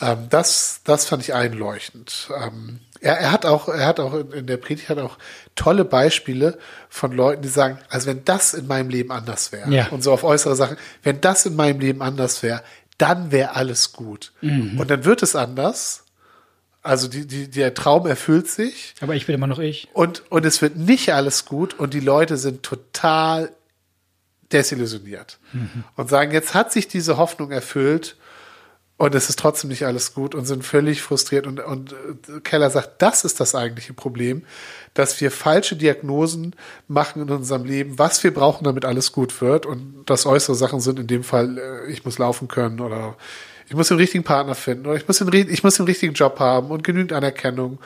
ähm, 0.00 0.26
das, 0.30 0.80
das 0.84 1.06
fand 1.06 1.22
ich 1.22 1.34
einleuchtend. 1.34 2.28
Ähm, 2.36 2.80
er, 3.00 3.18
er 3.18 3.32
hat 3.32 3.46
auch, 3.46 3.68
er 3.68 3.86
hat 3.86 4.00
auch 4.00 4.14
in, 4.14 4.46
der 4.46 4.56
Predigt 4.56 4.88
hat 4.88 4.98
auch 4.98 5.18
tolle 5.54 5.84
Beispiele 5.84 6.58
von 6.88 7.12
Leuten, 7.12 7.42
die 7.42 7.48
sagen, 7.48 7.78
also 7.88 8.06
wenn 8.06 8.24
das 8.24 8.54
in 8.54 8.66
meinem 8.66 8.90
Leben 8.90 9.10
anders 9.12 9.52
wäre 9.52 9.70
ja. 9.70 9.88
und 9.88 10.02
so 10.02 10.12
auf 10.12 10.24
äußere 10.24 10.56
Sachen, 10.56 10.76
wenn 11.02 11.20
das 11.20 11.46
in 11.46 11.56
meinem 11.56 11.80
Leben 11.80 12.02
anders 12.02 12.42
wäre, 12.42 12.62
dann 12.98 13.32
wäre 13.32 13.56
alles 13.56 13.92
gut. 13.92 14.32
Mhm. 14.42 14.78
Und 14.78 14.90
dann 14.90 15.04
wird 15.04 15.22
es 15.22 15.34
anders. 15.34 16.04
Also 16.82 17.08
die, 17.08 17.26
die, 17.26 17.50
der 17.50 17.74
Traum 17.74 18.06
erfüllt 18.06 18.48
sich. 18.48 18.94
Aber 19.00 19.14
ich 19.14 19.26
bin 19.26 19.34
immer 19.34 19.46
noch 19.46 19.58
ich. 19.58 19.88
Und, 19.92 20.22
und 20.30 20.46
es 20.46 20.62
wird 20.62 20.76
nicht 20.76 21.12
alles 21.12 21.44
gut 21.44 21.78
und 21.78 21.92
die 21.92 22.00
Leute 22.00 22.36
sind 22.36 22.62
total 22.62 23.52
desillusioniert 24.52 25.38
mhm. 25.52 25.84
und 25.96 26.10
sagen, 26.10 26.32
jetzt 26.32 26.54
hat 26.54 26.72
sich 26.72 26.88
diese 26.88 27.18
Hoffnung 27.18 27.50
erfüllt 27.50 28.16
und 29.00 29.14
es 29.14 29.30
ist 29.30 29.38
trotzdem 29.38 29.70
nicht 29.70 29.86
alles 29.86 30.12
gut 30.12 30.34
und 30.34 30.44
sind 30.44 30.62
völlig 30.62 31.00
frustriert. 31.00 31.46
Und, 31.46 31.60
und 31.60 31.92
äh, 31.92 32.40
Keller 32.40 32.68
sagt, 32.68 33.00
das 33.00 33.24
ist 33.24 33.40
das 33.40 33.54
eigentliche 33.54 33.94
Problem, 33.94 34.44
dass 34.92 35.18
wir 35.22 35.30
falsche 35.30 35.74
Diagnosen 35.74 36.54
machen 36.86 37.22
in 37.22 37.30
unserem 37.30 37.64
Leben, 37.64 37.98
was 37.98 38.22
wir 38.22 38.34
brauchen, 38.34 38.64
damit 38.64 38.84
alles 38.84 39.12
gut 39.12 39.40
wird. 39.40 39.64
Und 39.64 40.02
das 40.04 40.26
äußere 40.26 40.54
Sachen 40.54 40.80
sind 40.80 40.98
in 40.98 41.06
dem 41.06 41.24
Fall, 41.24 41.56
äh, 41.56 41.90
ich 41.90 42.04
muss 42.04 42.18
laufen 42.18 42.46
können 42.46 42.80
oder 42.80 43.16
ich 43.70 43.76
muss 43.76 43.86
den 43.86 43.98
richtigen 43.98 44.24
Partner 44.24 44.56
finden 44.56 44.86
oder 44.86 44.96
ich 44.96 45.06
muss 45.06 45.18
den, 45.18 45.48
ich 45.48 45.62
muss 45.62 45.76
den 45.76 45.86
richtigen 45.86 46.12
Job 46.12 46.40
haben 46.40 46.70
und 46.72 46.82
genügend 46.82 47.12
Anerkennung. 47.12 47.78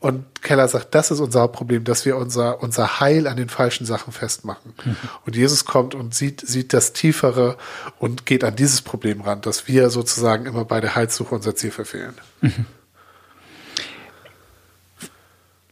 Und 0.00 0.24
Keller 0.42 0.66
sagt, 0.68 0.94
das 0.94 1.10
ist 1.10 1.20
unser 1.20 1.46
Problem, 1.48 1.84
dass 1.84 2.06
wir 2.06 2.16
unser, 2.16 2.62
unser 2.62 2.98
Heil 3.00 3.26
an 3.26 3.36
den 3.36 3.50
falschen 3.50 3.84
Sachen 3.84 4.14
festmachen. 4.14 4.72
Mhm. 4.82 4.96
Und 5.26 5.36
Jesus 5.36 5.66
kommt 5.66 5.94
und 5.94 6.14
sieht, 6.14 6.40
sieht 6.40 6.72
das 6.72 6.94
Tiefere 6.94 7.58
und 7.98 8.24
geht 8.24 8.42
an 8.42 8.56
dieses 8.56 8.80
Problem 8.80 9.20
ran, 9.20 9.42
dass 9.42 9.68
wir 9.68 9.90
sozusagen 9.90 10.46
immer 10.46 10.64
bei 10.64 10.80
der 10.80 10.94
Heilsuche 10.94 11.34
unser 11.34 11.54
Ziel 11.54 11.72
verfehlen. 11.72 12.14
Mhm. 12.40 12.64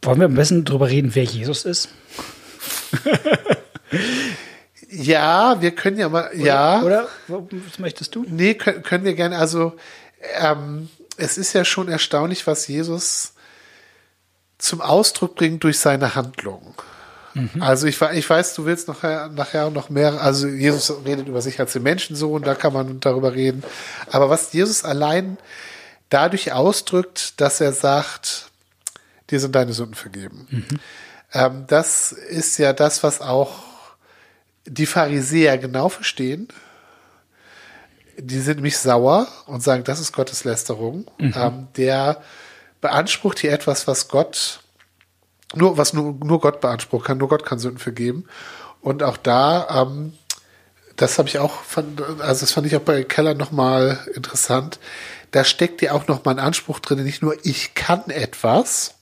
Wollen 0.03 0.19
wir 0.19 0.27
am 0.27 0.35
besten 0.35 0.65
darüber 0.65 0.87
reden, 0.87 1.15
wer 1.15 1.23
Jesus 1.23 1.65
ist? 1.65 1.89
ja, 4.89 5.61
wir 5.61 5.71
können 5.71 5.97
ja 5.97 6.09
mal, 6.09 6.29
oder, 6.29 6.35
ja. 6.35 6.81
Oder, 6.81 7.07
was 7.27 7.79
möchtest 7.79 8.15
du? 8.15 8.25
Nee, 8.27 8.53
können, 8.53 8.83
können 8.83 9.03
wir 9.03 9.13
gerne, 9.13 9.37
also, 9.37 9.73
ähm, 10.39 10.89
es 11.17 11.37
ist 11.37 11.53
ja 11.53 11.65
schon 11.65 11.89
erstaunlich, 11.89 12.47
was 12.47 12.67
Jesus 12.67 13.33
zum 14.57 14.81
Ausdruck 14.81 15.35
bringt 15.35 15.63
durch 15.63 15.79
seine 15.79 16.15
Handlung. 16.15 16.75
Mhm. 17.33 17.61
Also 17.61 17.87
ich, 17.87 18.01
ich 18.01 18.29
weiß, 18.29 18.55
du 18.55 18.65
willst 18.65 18.87
nachher, 18.87 19.29
nachher 19.29 19.69
noch 19.69 19.89
mehr, 19.89 20.21
also 20.21 20.47
Jesus 20.47 20.91
redet 21.05 21.27
über 21.27 21.41
sich 21.41 21.59
als 21.59 21.73
den 21.73 21.83
Menschensohn, 21.83 22.41
da 22.41 22.55
kann 22.55 22.73
man 22.73 22.99
darüber 22.99 23.33
reden. 23.33 23.63
Aber 24.11 24.29
was 24.29 24.53
Jesus 24.53 24.83
allein 24.83 25.37
dadurch 26.09 26.51
ausdrückt, 26.51 27.39
dass 27.39 27.61
er 27.61 27.73
sagt, 27.73 28.49
dir 29.29 29.39
sind 29.39 29.53
deine 29.55 29.73
Sünden 29.73 29.95
vergeben. 29.95 30.47
Mhm. 30.49 30.79
Ähm, 31.33 31.65
das 31.67 32.11
ist 32.11 32.57
ja 32.57 32.73
das, 32.73 33.03
was 33.03 33.21
auch 33.21 33.66
die 34.67 34.85
Pharisäer 34.85 35.57
genau 35.57 35.89
verstehen. 35.89 36.47
Die 38.19 38.39
sind 38.39 38.57
nämlich 38.57 38.77
sauer 38.77 39.27
und 39.45 39.61
sagen, 39.61 39.83
das 39.83 39.99
ist 39.99 40.11
Gottes 40.11 40.43
Lästerung. 40.43 41.05
Mhm. 41.19 41.33
Ähm, 41.35 41.67
der 41.77 42.21
beansprucht 42.81 43.39
hier 43.39 43.53
etwas, 43.53 43.87
was 43.87 44.07
Gott, 44.07 44.59
nur, 45.55 45.77
was 45.77 45.93
nur, 45.93 46.13
nur 46.23 46.39
Gott 46.39 46.61
beanspruchen 46.61 47.05
kann, 47.05 47.17
nur 47.17 47.29
Gott 47.29 47.45
kann 47.45 47.59
Sünden 47.59 47.79
vergeben. 47.79 48.25
Und 48.81 49.03
auch 49.03 49.17
da, 49.17 49.83
ähm, 49.83 50.13
das 50.95 51.17
habe 51.17 51.29
ich 51.29 51.39
auch, 51.39 51.61
fand, 51.61 52.01
also 52.01 52.41
das 52.41 52.51
fand 52.51 52.67
ich 52.67 52.75
auch 52.75 52.81
bei 52.81 53.03
Keller 53.03 53.35
nochmal 53.35 53.99
interessant. 54.13 54.79
Da 55.31 55.43
steckt 55.43 55.81
ja 55.81 55.91
auch 55.91 56.07
nochmal 56.07 56.35
ein 56.35 56.45
Anspruch 56.45 56.79
drin, 56.79 57.03
nicht 57.03 57.21
nur 57.21 57.35
ich 57.43 57.75
kann 57.75 58.09
etwas, 58.09 58.95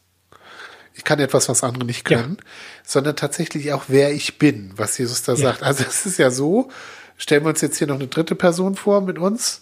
ich 0.95 1.03
kann 1.03 1.19
etwas, 1.19 1.49
was 1.49 1.63
andere 1.63 1.85
nicht 1.85 2.05
können, 2.05 2.37
ja. 2.39 2.45
sondern 2.83 3.15
tatsächlich 3.15 3.73
auch 3.73 3.83
wer 3.87 4.13
ich 4.13 4.39
bin, 4.39 4.71
was 4.75 4.97
Jesus 4.97 5.23
da 5.23 5.33
ja. 5.33 5.37
sagt. 5.37 5.63
Also 5.63 5.83
es 5.87 6.05
ist 6.05 6.17
ja 6.17 6.31
so, 6.31 6.69
stellen 7.17 7.43
wir 7.43 7.49
uns 7.49 7.61
jetzt 7.61 7.77
hier 7.77 7.87
noch 7.87 7.95
eine 7.95 8.07
dritte 8.07 8.35
Person 8.35 8.75
vor 8.75 9.01
mit 9.01 9.19
uns, 9.19 9.61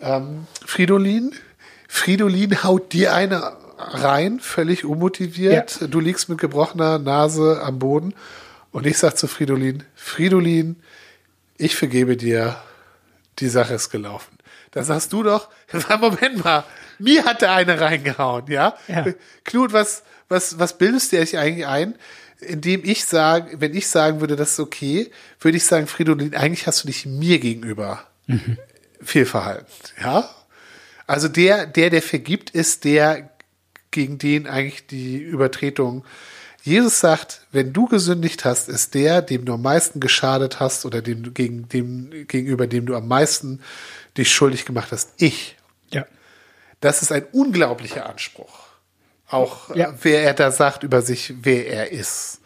ähm, 0.00 0.46
Fridolin, 0.64 1.32
Fridolin 1.88 2.62
haut 2.62 2.92
dir 2.92 3.14
eine 3.14 3.56
rein, 3.78 4.40
völlig 4.40 4.84
unmotiviert. 4.84 5.80
Ja. 5.80 5.86
Du 5.86 6.00
liegst 6.00 6.28
mit 6.28 6.38
gebrochener 6.38 6.98
Nase 6.98 7.60
am 7.62 7.78
Boden. 7.78 8.14
Und 8.70 8.86
ich 8.86 8.98
sag 8.98 9.16
zu 9.16 9.26
Fridolin, 9.26 9.84
Fridolin, 9.94 10.76
ich 11.56 11.74
vergebe 11.74 12.16
dir, 12.16 12.56
die 13.38 13.48
Sache 13.48 13.74
ist 13.74 13.90
gelaufen. 13.90 14.36
Da 14.72 14.82
sagst 14.84 15.12
du 15.12 15.22
doch, 15.22 15.48
Moment 16.00 16.44
mal, 16.44 16.64
mir 16.98 17.24
hat 17.24 17.40
der 17.40 17.52
eine 17.52 17.80
reingehauen, 17.80 18.46
ja? 18.48 18.76
ja. 18.86 19.06
Knut, 19.44 19.72
was, 19.72 20.02
was, 20.28 20.58
was 20.58 20.78
bildest 20.78 21.12
du 21.12 21.16
dich 21.16 21.36
eigentlich 21.36 21.66
ein? 21.66 21.94
Indem 22.40 22.84
ich 22.84 23.04
sage, 23.04 23.60
wenn 23.60 23.74
ich 23.74 23.88
sagen 23.88 24.20
würde, 24.20 24.36
das 24.36 24.52
ist 24.52 24.60
okay, 24.60 25.10
würde 25.40 25.56
ich 25.56 25.64
sagen, 25.64 25.86
Fridolin, 25.86 26.34
eigentlich 26.34 26.66
hast 26.66 26.84
du 26.84 26.86
dich 26.86 27.04
mir 27.04 27.38
gegenüber 27.38 28.04
mhm. 28.26 28.58
fehlverhalten, 29.02 29.66
ja? 30.00 30.28
Also 31.06 31.28
der, 31.28 31.66
der, 31.66 31.90
der 31.90 32.02
vergibt, 32.02 32.50
ist 32.50 32.84
der, 32.84 33.30
gegen 33.90 34.18
den 34.18 34.46
eigentlich 34.46 34.86
die 34.86 35.16
Übertretung 35.16 36.04
Jesus 36.68 37.00
sagt, 37.00 37.46
wenn 37.50 37.72
du 37.72 37.86
gesündigt 37.86 38.44
hast, 38.44 38.68
ist 38.68 38.92
der, 38.94 39.22
dem 39.22 39.46
du 39.46 39.54
am 39.54 39.62
meisten 39.62 40.00
geschadet 40.00 40.60
hast 40.60 40.84
oder 40.84 41.00
dem, 41.00 41.32
gegen, 41.32 41.68
dem, 41.68 42.26
gegenüber 42.26 42.66
dem 42.66 42.84
du 42.84 42.94
am 42.94 43.08
meisten 43.08 43.62
dich 44.18 44.30
schuldig 44.30 44.66
gemacht 44.66 44.92
hast, 44.92 45.12
ich. 45.16 45.56
Ja. 45.90 46.04
Das 46.80 47.00
ist 47.00 47.10
ein 47.10 47.24
unglaublicher 47.32 48.06
Anspruch. 48.06 48.67
Auch 49.30 49.74
Ja. 49.74 49.90
äh, 49.90 49.92
wer 50.02 50.22
er 50.22 50.34
da 50.34 50.50
sagt 50.50 50.82
über 50.82 51.02
sich, 51.02 51.34
wer 51.42 51.66
er 51.68 51.90
ist. 51.92 52.40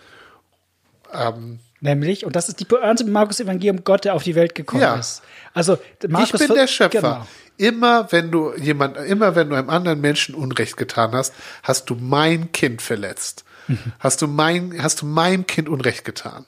Ähm, 1.12 1.58
Nämlich, 1.80 2.24
und 2.24 2.36
das 2.36 2.48
ist 2.48 2.60
die 2.60 2.64
Pointe 2.64 3.02
im 3.02 3.10
Markus 3.10 3.40
Evangelium, 3.40 3.82
Gott, 3.82 4.04
der 4.04 4.14
auf 4.14 4.22
die 4.22 4.36
Welt 4.36 4.54
gekommen 4.54 4.82
Ja. 4.82 4.94
ist. 4.94 5.22
Also, 5.52 5.78
Markus 6.08 6.40
ich 6.40 6.46
bin 6.46 6.56
der 6.56 6.66
Schöpfer. 6.68 7.00
Genau. 7.00 7.26
Immer 7.56 8.10
wenn 8.12 8.30
du 8.30 8.54
jemand, 8.56 8.96
immer 8.96 9.34
wenn 9.34 9.50
du 9.50 9.56
einem 9.56 9.68
anderen 9.68 10.00
Menschen 10.00 10.34
Unrecht 10.34 10.76
getan 10.76 11.12
hast, 11.12 11.34
hast 11.64 11.90
du 11.90 11.96
mein 11.96 12.52
Kind 12.52 12.82
verletzt. 12.82 13.44
Mhm. 13.68 13.78
Hast 13.98 14.22
du 14.22 14.26
mein, 14.28 14.80
hast 14.82 15.02
du 15.02 15.06
meinem 15.06 15.46
Kind 15.46 15.68
Unrecht 15.68 16.04
getan. 16.04 16.46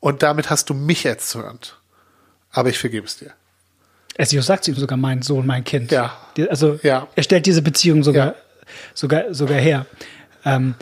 Und 0.00 0.22
damit 0.22 0.48
hast 0.50 0.70
du 0.70 0.74
mich 0.74 1.04
erzürnt. 1.06 1.78
Aber 2.52 2.68
ich 2.68 2.78
vergebe 2.78 3.06
es 3.06 3.16
dir. 3.16 3.32
Jesus 4.18 4.46
sagt 4.46 4.64
zu 4.64 4.70
ihm 4.70 4.76
sogar 4.76 4.96
mein 4.98 5.22
Sohn, 5.22 5.46
mein 5.46 5.64
Kind. 5.64 5.90
Ja. 5.92 6.16
Also 6.50 6.78
Ja. 6.82 7.08
er 7.16 7.22
stellt 7.22 7.46
diese 7.46 7.62
Beziehung 7.62 8.02
sogar, 8.04 8.26
Ja. 8.28 8.34
Sogar, 8.94 9.34
sogar 9.34 9.58
her. 9.58 9.86
Ähm, 10.44 10.74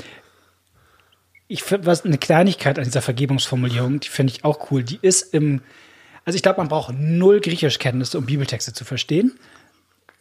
ich 1.49 1.63
finde, 1.63 1.87
was 1.87 2.05
eine 2.05 2.19
Kleinigkeit 2.19 2.79
an 2.79 2.85
dieser 2.85 3.03
Vergebungsformulierung, 3.03 4.01
die 4.01 4.09
finde 4.09 4.33
ich 4.33 4.45
auch 4.45 4.71
cool. 4.71 4.83
Die 4.83 4.99
ist 5.01 5.35
im, 5.35 5.63
also 6.25 6.37
ich 6.37 6.43
glaube, 6.43 6.59
man 6.59 6.69
braucht 6.69 6.95
null 6.99 7.41
Griechischkenntnisse, 7.41 8.19
um 8.19 8.27
Bibeltexte 8.27 8.73
zu 8.73 8.85
verstehen. 8.85 9.39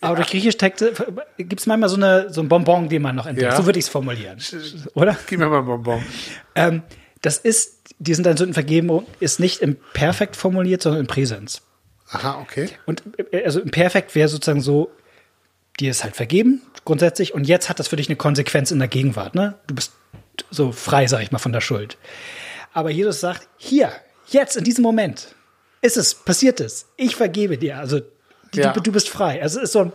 Aber 0.02 0.18
durch 0.18 0.28
Griechisch-Texte 0.28 0.94
gibt 1.38 1.60
es 1.60 1.66
manchmal 1.66 1.90
so, 1.90 1.96
eine, 1.96 2.32
so 2.32 2.42
ein 2.42 2.50
Bonbon, 2.50 2.90
den 2.90 3.02
man 3.02 3.16
noch 3.16 3.26
entdeckt. 3.26 3.52
Ja. 3.52 3.58
So 3.58 3.66
würde 3.66 3.80
ich 3.80 3.86
es 3.86 3.90
formulieren. 3.90 4.40
Oder? 4.94 5.18
Gib 5.26 5.40
mir 5.40 5.48
mal 5.48 5.60
ein 5.60 5.66
Bonbon. 5.66 6.04
Ähm, 6.54 6.84
das 7.22 7.38
ist, 7.38 7.80
die 7.98 8.14
sind 8.14 8.26
deine 8.26 8.38
Sünden 8.38 8.54
vergeben, 8.54 9.04
ist 9.20 9.40
nicht 9.40 9.62
im 9.62 9.78
Perfekt 9.94 10.36
formuliert, 10.36 10.84
sondern 10.84 11.02
im 11.02 11.08
Präsens. 11.08 11.64
Aha, 12.10 12.40
okay. 12.40 12.70
Und 12.86 13.02
äh, 13.32 13.44
also 13.44 13.60
im 13.60 13.72
Perfekt 13.72 14.14
wäre 14.14 14.28
sozusagen 14.28 14.62
so, 14.62 14.92
dir 15.80 15.92
ist 15.92 16.04
halt 16.04 16.16
vergeben, 16.16 16.62
grundsätzlich, 16.86 17.34
und 17.34 17.48
jetzt 17.48 17.70
hat 17.70 17.80
das 17.80 17.88
für 17.88 17.96
dich 17.96 18.08
eine 18.08 18.16
Konsequenz 18.16 18.72
in 18.72 18.80
der 18.80 18.88
Gegenwart, 18.88 19.36
ne? 19.36 19.56
Du 19.68 19.76
bist 19.76 19.94
so 20.52 20.72
frei, 20.72 21.08
sag 21.08 21.22
ich 21.22 21.32
mal, 21.32 21.40
von 21.40 21.54
der 21.54 21.62
Schuld. 21.62 21.98
Aber 22.74 22.90
Jesus 22.90 23.20
sagt, 23.20 23.48
hier, 23.58 23.92
jetzt, 24.28 24.58
in 24.58 24.64
diesem 24.64 24.84
Moment, 24.84 25.36
ist 25.82 25.98
es, 25.98 26.16
passiert 26.16 26.60
es, 26.60 26.88
ich 26.98 27.16
vergebe 27.16 27.58
dir, 27.58 27.78
also 27.78 28.02
die, 28.54 28.60
Ja. 28.60 28.74
du, 28.74 28.82
du 28.82 28.92
bist 28.92 29.10
frei. 29.10 29.42
Also 29.42 29.60
es 29.60 29.66
ist 29.66 29.72
so 29.74 29.80
ein, 29.80 29.94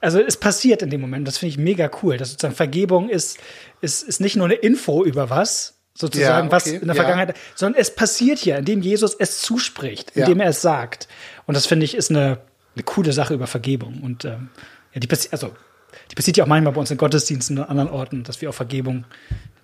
also 0.00 0.20
es 0.20 0.36
passiert 0.36 0.82
in 0.82 0.90
dem 0.90 1.00
Moment, 1.00 1.26
das 1.26 1.38
finde 1.38 1.50
ich 1.50 1.58
mega 1.58 1.90
cool, 2.02 2.16
dass 2.16 2.30
sozusagen 2.30 2.54
Vergebung 2.54 3.08
ist, 3.08 3.38
ist, 3.80 4.02
ist 4.02 4.20
nicht 4.20 4.36
nur 4.36 4.46
eine 4.46 4.54
Info 4.54 5.04
über 5.04 5.30
was, 5.30 5.74
sozusagen, 5.94 6.48
Ja, 6.48 6.52
was 6.52 6.66
okay, 6.66 6.76
in 6.76 6.86
der 6.86 6.96
ja. 6.96 7.02
Vergangenheit, 7.02 7.36
sondern 7.54 7.80
es 7.80 7.94
passiert 7.94 8.38
hier, 8.38 8.58
indem 8.58 8.82
Jesus 8.82 9.14
es 9.18 9.40
zuspricht, 9.40 10.12
indem 10.14 10.40
er 10.40 10.50
es 10.50 10.60
sagt. 10.60 11.08
Und 11.46 11.56
das 11.56 11.66
finde 11.66 11.84
ich 11.84 11.94
ist 11.94 12.10
eine, 12.10 12.38
eine 12.74 12.82
coole 12.84 13.12
Sache 13.12 13.34
über 13.34 13.46
Vergebung. 13.46 14.02
Und 14.02 14.24
ähm, 14.24 14.50
die 15.00 15.06
passiert, 15.06 15.32
also 15.32 15.52
die 16.10 16.14
passiert 16.14 16.36
ja 16.36 16.44
auch 16.44 16.48
manchmal 16.48 16.72
bei 16.72 16.80
uns 16.80 16.90
in 16.90 16.98
Gottesdiensten 16.98 17.58
und 17.58 17.64
an 17.64 17.70
anderen 17.70 17.90
Orten, 17.90 18.22
dass 18.24 18.40
wir 18.40 18.50
auch 18.50 18.54
Vergebung 18.54 19.04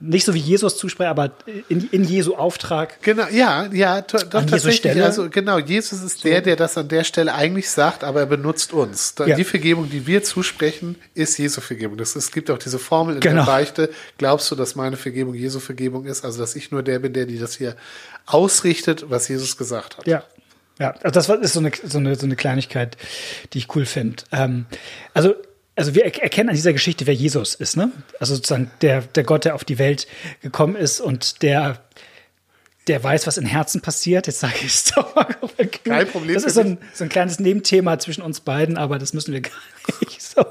nicht 0.00 0.24
so 0.24 0.34
wie 0.34 0.38
Jesus 0.40 0.76
zusprechen, 0.76 1.10
aber 1.10 1.30
in, 1.68 1.88
in 1.92 2.02
Jesu 2.02 2.34
Auftrag. 2.34 3.00
Genau, 3.02 3.26
ja, 3.30 3.66
ja, 3.72 4.00
doch 4.00 4.20
An 4.22 4.30
tatsächlich. 4.30 4.76
Stelle? 4.76 5.04
Also 5.04 5.30
genau, 5.30 5.58
Jesus 5.58 6.02
ist 6.02 6.24
der, 6.24 6.40
der 6.40 6.56
das 6.56 6.76
an 6.76 6.88
der 6.88 7.04
Stelle 7.04 7.32
eigentlich 7.32 7.70
sagt, 7.70 8.02
aber 8.02 8.20
er 8.20 8.26
benutzt 8.26 8.72
uns. 8.72 9.14
Ja. 9.24 9.36
Die 9.36 9.44
Vergebung, 9.44 9.88
die 9.90 10.06
wir 10.08 10.24
zusprechen, 10.24 10.96
ist 11.14 11.38
Jesu 11.38 11.60
Vergebung. 11.60 11.96
Das, 11.98 12.16
es 12.16 12.32
gibt 12.32 12.50
auch 12.50 12.58
diese 12.58 12.80
Formel 12.80 13.14
in 13.16 13.20
Genau. 13.20 13.44
der 13.44 13.52
Beichte. 13.52 13.90
Glaubst 14.18 14.50
du, 14.50 14.56
dass 14.56 14.74
meine 14.74 14.96
Vergebung 14.96 15.34
Jesu 15.34 15.60
Vergebung 15.60 16.04
ist? 16.06 16.24
Also, 16.24 16.40
dass 16.40 16.56
ich 16.56 16.72
nur 16.72 16.82
der 16.82 16.98
bin, 16.98 17.12
der 17.12 17.26
die 17.26 17.38
das 17.38 17.56
hier 17.56 17.76
ausrichtet, 18.26 19.08
was 19.08 19.28
Jesus 19.28 19.56
gesagt 19.56 19.98
hat. 19.98 20.06
Ja. 20.08 20.24
Ja, 20.78 20.94
also 21.02 21.10
das 21.10 21.28
ist 21.44 21.52
so 21.52 21.60
eine, 21.60 21.70
so 21.84 21.98
eine, 21.98 22.14
so 22.16 22.26
eine 22.26 22.36
Kleinigkeit, 22.36 22.96
die 23.52 23.58
ich 23.58 23.74
cool 23.76 23.86
finde. 23.86 24.22
Ähm, 24.32 24.66
also, 25.14 25.34
also 25.76 25.94
wir 25.94 26.04
er- 26.04 26.22
erkennen 26.22 26.48
an 26.48 26.54
dieser 26.56 26.72
Geschichte, 26.72 27.06
wer 27.06 27.14
Jesus 27.14 27.54
ist, 27.54 27.76
ne? 27.76 27.92
Also 28.18 28.34
sozusagen 28.34 28.70
der, 28.80 29.02
der 29.02 29.24
Gott, 29.24 29.44
der 29.44 29.54
auf 29.54 29.64
die 29.64 29.78
Welt 29.78 30.06
gekommen 30.40 30.74
ist 30.76 31.00
und 31.00 31.42
der, 31.42 31.82
der 32.88 33.02
weiß, 33.04 33.26
was 33.26 33.36
in 33.38 33.46
Herzen 33.46 33.80
passiert. 33.80 34.26
Jetzt 34.26 34.40
sage 34.40 34.54
ich 34.60 34.74
es 34.74 34.84
doch 34.94 35.14
mal. 35.14 35.26
Kein 35.84 36.08
Problem 36.08 36.34
Das 36.34 36.44
ist 36.44 36.54
so 36.54 36.60
ein, 36.62 36.78
so 36.94 37.04
ein 37.04 37.10
kleines 37.10 37.38
Nebenthema 37.38 37.98
zwischen 37.98 38.22
uns 38.22 38.40
beiden, 38.40 38.76
aber 38.76 38.98
das 38.98 39.12
müssen 39.12 39.32
wir 39.32 39.40
gar 39.42 39.52
nicht 40.00 40.20
so. 40.22 40.44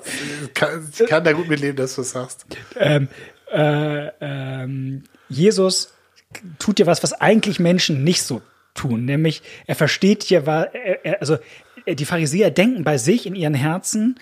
Kann, 0.53 0.87
ich 0.97 1.07
kann 1.07 1.23
da 1.23 1.33
gut 1.33 1.47
mitleben, 1.49 1.75
dass 1.75 1.95
du 1.95 2.01
es 2.01 2.11
sagst. 2.11 2.45
ähm, 2.79 3.07
äh, 3.51 4.07
ähm, 4.21 5.03
Jesus 5.27 5.93
tut 6.59 6.77
dir 6.79 6.85
was, 6.85 7.03
was 7.03 7.11
eigentlich 7.13 7.59
Menschen 7.59 8.03
nicht 8.03 8.23
so 8.23 8.41
tun, 8.73 9.05
nämlich 9.05 9.41
er 9.67 9.75
versteht 9.75 10.29
dir, 10.29 10.45
wa- 10.45 10.63
er, 10.63 11.05
er, 11.05 11.21
also 11.21 11.37
äh, 11.85 11.95
die 11.95 12.05
Pharisäer 12.05 12.51
denken 12.51 12.83
bei 12.83 12.97
sich 12.97 13.25
in 13.25 13.35
ihren 13.35 13.53
Herzen, 13.53 14.19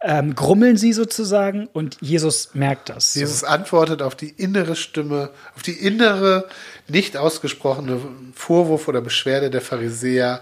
ähm, 0.00 0.36
grummeln 0.36 0.76
sie 0.76 0.92
sozusagen 0.92 1.66
und 1.72 1.96
Jesus 2.00 2.50
merkt 2.54 2.88
das. 2.88 3.14
So. 3.14 3.20
Jesus 3.20 3.42
antwortet 3.42 4.00
auf 4.00 4.14
die 4.14 4.28
innere 4.30 4.76
Stimme, 4.76 5.30
auf 5.56 5.62
die 5.62 5.72
innere, 5.72 6.46
nicht 6.86 7.16
ausgesprochene 7.16 8.00
Vorwurf 8.32 8.86
oder 8.86 9.00
Beschwerde 9.00 9.50
der 9.50 9.60
Pharisäer, 9.60 10.40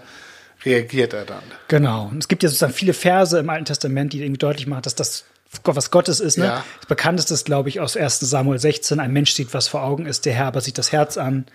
reagiert 0.63 1.13
er 1.13 1.25
dann. 1.25 1.41
Genau. 1.69 2.07
Und 2.11 2.19
es 2.19 2.27
gibt 2.27 2.43
ja 2.43 2.49
sozusagen 2.49 2.73
viele 2.73 2.93
Verse 2.93 3.37
im 3.39 3.49
Alten 3.49 3.65
Testament, 3.65 4.13
die 4.13 4.21
irgendwie 4.21 4.37
deutlich 4.39 4.67
machen, 4.67 4.83
dass 4.83 4.95
das 4.95 5.25
was 5.63 5.91
Gottes 5.91 6.19
ist. 6.19 6.37
Ne? 6.37 6.45
Ja. 6.45 6.63
Das 6.79 6.87
bekannteste 6.87 7.33
ist, 7.33 7.45
glaube 7.45 7.69
ich, 7.69 7.79
aus 7.79 7.95
1 7.97 8.19
Samuel 8.19 8.59
16. 8.59 8.99
Ein 8.99 9.13
Mensch 9.13 9.31
sieht, 9.31 9.53
was 9.53 9.67
vor 9.67 9.81
Augen 9.81 10.05
ist, 10.05 10.25
der 10.25 10.33
Herr 10.33 10.47
aber 10.47 10.61
sieht 10.61 10.77
das 10.77 10.91
Herz 10.91 11.17
an. 11.17 11.45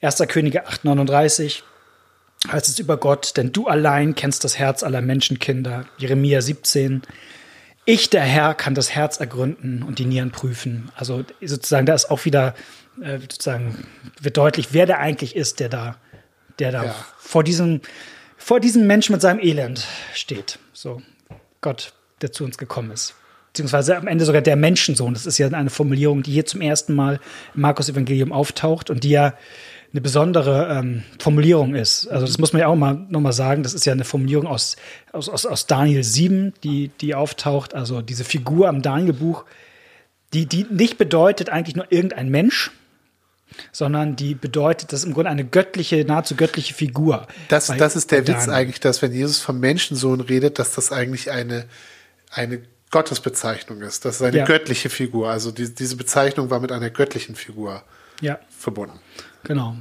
1. 0.00 0.22
Könige 0.28 0.66
8, 0.66 0.84
39 0.84 1.62
heißt 2.50 2.68
es 2.68 2.78
über 2.78 2.96
Gott, 2.96 3.36
denn 3.36 3.52
du 3.52 3.66
allein 3.66 4.14
kennst 4.14 4.44
das 4.44 4.58
Herz 4.58 4.82
aller 4.82 5.00
Menschenkinder. 5.00 5.86
Jeremia 5.98 6.40
17. 6.40 7.02
Ich, 7.86 8.10
der 8.10 8.22
Herr, 8.22 8.54
kann 8.54 8.74
das 8.74 8.94
Herz 8.94 9.18
ergründen 9.18 9.82
und 9.82 9.98
die 9.98 10.04
Nieren 10.04 10.32
prüfen. 10.32 10.90
Also 10.96 11.24
sozusagen, 11.40 11.86
da 11.86 11.94
ist 11.94 12.10
auch 12.10 12.24
wieder 12.24 12.54
äh, 13.02 13.18
sozusagen 13.18 13.86
wird 14.20 14.36
deutlich, 14.36 14.68
wer 14.72 14.86
der 14.86 14.98
eigentlich 14.98 15.36
ist, 15.36 15.60
der 15.60 15.68
da, 15.68 15.96
der 16.58 16.72
da 16.72 16.84
Ja. 16.84 16.94
vor 17.18 17.44
diesem, 17.44 17.80
vor 18.36 18.60
diesem 18.60 18.86
Menschen 18.86 19.12
mit 19.12 19.22
seinem 19.22 19.40
Elend 19.40 19.86
steht. 20.14 20.58
So, 20.72 21.02
Gott, 21.60 21.92
der 22.22 22.32
zu 22.32 22.44
uns 22.44 22.58
gekommen 22.58 22.90
ist. 22.90 23.14
Beziehungsweise 23.52 23.96
am 23.96 24.06
Ende 24.06 24.24
sogar 24.24 24.42
der 24.42 24.56
Menschensohn. 24.56 25.14
Das 25.14 25.24
ist 25.24 25.38
ja 25.38 25.48
eine 25.48 25.70
Formulierung, 25.70 26.22
die 26.22 26.32
hier 26.32 26.44
zum 26.44 26.60
ersten 26.60 26.94
Mal 26.94 27.20
im 27.54 27.62
Markus-Evangelium 27.62 28.32
auftaucht 28.32 28.90
und 28.90 29.02
die 29.04 29.10
ja 29.10 29.34
eine 29.96 30.02
besondere 30.02 30.68
ähm, 30.78 31.04
Formulierung 31.18 31.74
ist. 31.74 32.06
Also 32.08 32.26
das 32.26 32.36
muss 32.36 32.52
man 32.52 32.60
ja 32.60 32.66
auch 32.68 32.76
mal 32.76 33.06
nochmal 33.08 33.32
sagen. 33.32 33.62
Das 33.62 33.72
ist 33.72 33.86
ja 33.86 33.94
eine 33.94 34.04
Formulierung 34.04 34.46
aus, 34.46 34.76
aus, 35.10 35.30
aus, 35.30 35.46
aus 35.46 35.66
Daniel 35.66 36.04
7, 36.04 36.52
die, 36.62 36.88
die 37.00 37.14
auftaucht. 37.14 37.74
Also 37.74 38.02
diese 38.02 38.24
Figur 38.24 38.68
am 38.68 38.82
Daniel-Buch, 38.82 39.46
die, 40.34 40.44
die 40.44 40.66
nicht 40.68 40.98
bedeutet 40.98 41.48
eigentlich 41.48 41.76
nur 41.76 41.90
irgendein 41.90 42.28
Mensch, 42.28 42.72
sondern 43.72 44.16
die 44.16 44.34
bedeutet, 44.34 44.92
das 44.92 45.00
ist 45.00 45.06
im 45.06 45.14
Grunde 45.14 45.30
eine 45.30 45.46
göttliche, 45.46 46.04
nahezu 46.04 46.36
göttliche 46.36 46.74
Figur. 46.74 47.26
Das, 47.48 47.68
das 47.68 47.96
ist 47.96 48.10
der 48.10 48.28
Witz 48.28 48.48
eigentlich, 48.50 48.80
dass 48.80 49.00
wenn 49.00 49.14
Jesus 49.14 49.38
vom 49.40 49.60
Menschensohn 49.60 50.20
redet, 50.20 50.58
dass 50.58 50.72
das 50.72 50.92
eigentlich 50.92 51.30
eine, 51.30 51.64
eine 52.30 52.60
Gottesbezeichnung 52.90 53.80
ist. 53.80 54.04
Das 54.04 54.16
ist 54.16 54.22
eine 54.22 54.36
Ja. 54.36 54.44
göttliche 54.44 54.90
Figur. 54.90 55.30
Also 55.30 55.52
die, 55.52 55.74
diese 55.74 55.96
Bezeichnung 55.96 56.50
war 56.50 56.60
mit 56.60 56.70
einer 56.70 56.90
göttlichen 56.90 57.34
Figur 57.34 57.82
Ja, 58.20 58.38
verbunden. 58.56 58.98
genau. 59.44 59.76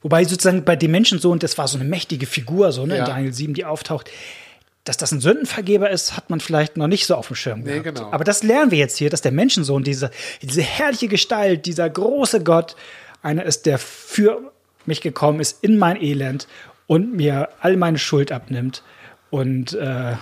Wobei 0.00 0.24
sozusagen 0.24 0.64
bei 0.64 0.76
dem 0.76 0.92
Menschensohn, 0.92 1.38
das 1.40 1.58
war 1.58 1.66
so 1.66 1.76
eine 1.78 1.88
mächtige 1.88 2.26
Figur, 2.26 2.70
so 2.72 2.86
ne, 2.86 2.96
Ja. 2.96 3.00
in 3.04 3.10
Daniel 3.10 3.32
7, 3.32 3.54
die 3.54 3.64
auftaucht. 3.64 4.10
Dass 4.84 4.96
das 4.96 5.12
ein 5.12 5.20
Sündenvergeber 5.20 5.90
ist, 5.90 6.16
hat 6.16 6.30
man 6.30 6.40
vielleicht 6.40 6.76
noch 6.76 6.86
nicht 6.86 7.04
so 7.06 7.14
auf 7.16 7.26
dem 7.26 7.36
Schirm 7.36 7.60
Nee, 7.60 7.80
gehabt. 7.80 7.84
genau. 7.96 8.10
Aber 8.12 8.24
das 8.24 8.42
lernen 8.42 8.70
wir 8.70 8.78
jetzt 8.78 8.96
hier, 8.96 9.10
dass 9.10 9.20
der 9.22 9.32
Menschensohn, 9.32 9.82
diese, 9.84 10.10
diese 10.40 10.62
herrliche 10.62 11.08
Gestalt, 11.08 11.66
dieser 11.66 11.90
große 11.90 12.42
Gott, 12.44 12.74
einer 13.22 13.44
ist, 13.44 13.66
der 13.66 13.78
für 13.78 14.52
mich 14.86 15.00
gekommen 15.00 15.40
ist 15.40 15.62
in 15.62 15.76
mein 15.78 16.00
Elend 16.00 16.46
und 16.86 17.12
mir 17.14 17.48
all 17.60 17.76
meine 17.76 17.98
Schuld 17.98 18.32
abnimmt 18.32 18.82
und, 19.30 19.74
äh, 19.74 20.14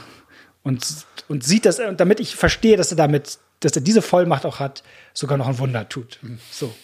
und, 0.65 0.85
und 1.29 1.45
sieht 1.45 1.65
das, 1.67 1.79
und 1.79 2.01
damit 2.01 2.19
ich 2.19 2.35
verstehe, 2.35 2.77
dass 2.77 2.91
er 2.91 2.97
damit, 2.97 3.39
dass 3.61 3.73
er 3.77 3.83
diese 3.83 4.03
Vollmacht 4.03 4.45
auch 4.47 4.59
hat, 4.59 4.83
sogar 5.13 5.39
noch 5.39 5.47
ein 5.47 5.59
Wunder 5.59 5.89
tut. 5.89 6.19
So. 6.51 6.75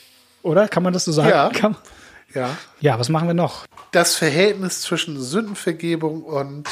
Oder? 0.42 0.68
Kann 0.68 0.82
man 0.82 0.92
das 0.92 1.04
so 1.04 1.12
sagen? 1.12 1.28
Ja. 1.30 1.50
Kann, 1.50 1.76
Ja. 2.34 2.50
ja, 2.80 2.98
was 2.98 3.08
machen 3.08 3.28
wir 3.28 3.34
noch? 3.34 3.64
Das 3.92 4.14
Verhältnis 4.16 4.80
zwischen 4.80 5.20
Sündenvergebung 5.20 6.22
und 6.22 6.68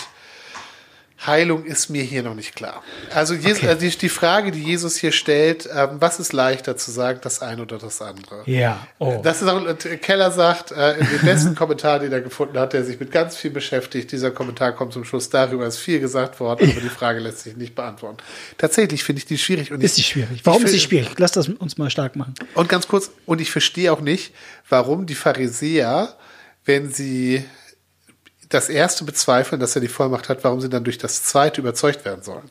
Heilung 1.26 1.64
ist 1.64 1.90
mir 1.90 2.02
hier 2.02 2.22
noch 2.22 2.34
nicht 2.34 2.56
klar. 2.56 2.82
Also, 3.12 3.34
Jesus, 3.34 3.58
Okay. 3.58 3.68
also 3.68 3.80
die, 3.80 3.98
die 3.98 4.08
Frage, 4.08 4.50
die 4.52 4.62
Jesus 4.62 4.96
hier 4.96 5.12
stellt, 5.12 5.68
ähm, 5.74 5.96
was 6.00 6.18
ist 6.18 6.32
leichter 6.32 6.76
zu 6.78 6.90
sagen, 6.90 7.20
das 7.22 7.42
eine 7.42 7.62
oder 7.62 7.76
das 7.78 8.00
andere? 8.00 8.42
Ja, 8.46 8.86
oh. 8.98 9.20
Das 9.22 9.42
ist 9.42 9.48
auch, 9.48 9.60
und 9.60 10.00
Keller 10.00 10.30
sagt, 10.30 10.72
äh, 10.72 10.98
in 10.98 11.06
dem 11.08 11.20
besten 11.20 11.54
Kommentar, 11.56 11.98
den 11.98 12.10
er 12.12 12.22
gefunden 12.22 12.58
hat, 12.58 12.72
der 12.72 12.84
sich 12.84 12.98
mit 12.98 13.10
ganz 13.12 13.36
viel 13.36 13.50
beschäftigt, 13.50 14.12
dieser 14.12 14.30
Kommentar 14.30 14.72
kommt 14.72 14.94
zum 14.94 15.04
Schluss, 15.04 15.28
darüber 15.28 15.66
ist 15.66 15.76
viel 15.78 16.00
gesagt 16.00 16.40
worden, 16.40 16.70
aber 16.70 16.80
die 16.80 16.88
Frage 16.88 17.20
lässt 17.20 17.40
sich 17.40 17.54
nicht 17.56 17.74
beantworten. 17.74 18.18
Tatsächlich 18.56 19.04
finde 19.04 19.18
ich 19.18 19.26
die 19.26 19.36
schwierig. 19.36 19.72
Und 19.72 19.82
ist 19.82 19.96
sie 19.96 20.02
schwierig. 20.02 20.40
Warum 20.44 20.64
ist 20.64 20.72
sie 20.72 20.80
schwierig? 20.80 21.10
Lass 21.18 21.32
das 21.32 21.48
uns 21.48 21.76
mal 21.76 21.90
stark 21.90 22.16
machen. 22.16 22.34
Und 22.54 22.68
ganz 22.68 22.88
kurz, 22.88 23.10
und 23.26 23.40
ich 23.40 23.50
verstehe 23.50 23.92
auch 23.92 24.00
nicht, 24.00 24.32
warum 24.68 25.04
die 25.06 25.14
Pharisäer, 25.14 26.14
wenn 26.64 26.90
sie 26.92 27.44
das 28.50 28.68
erste 28.68 29.04
bezweifeln, 29.04 29.60
dass 29.60 29.74
er 29.74 29.80
die 29.80 29.88
Vollmacht 29.88 30.28
hat, 30.28 30.44
warum 30.44 30.60
sie 30.60 30.68
dann 30.68 30.84
durch 30.84 30.98
das 30.98 31.22
zweite 31.22 31.60
überzeugt 31.60 32.04
werden 32.04 32.22
sollen. 32.22 32.50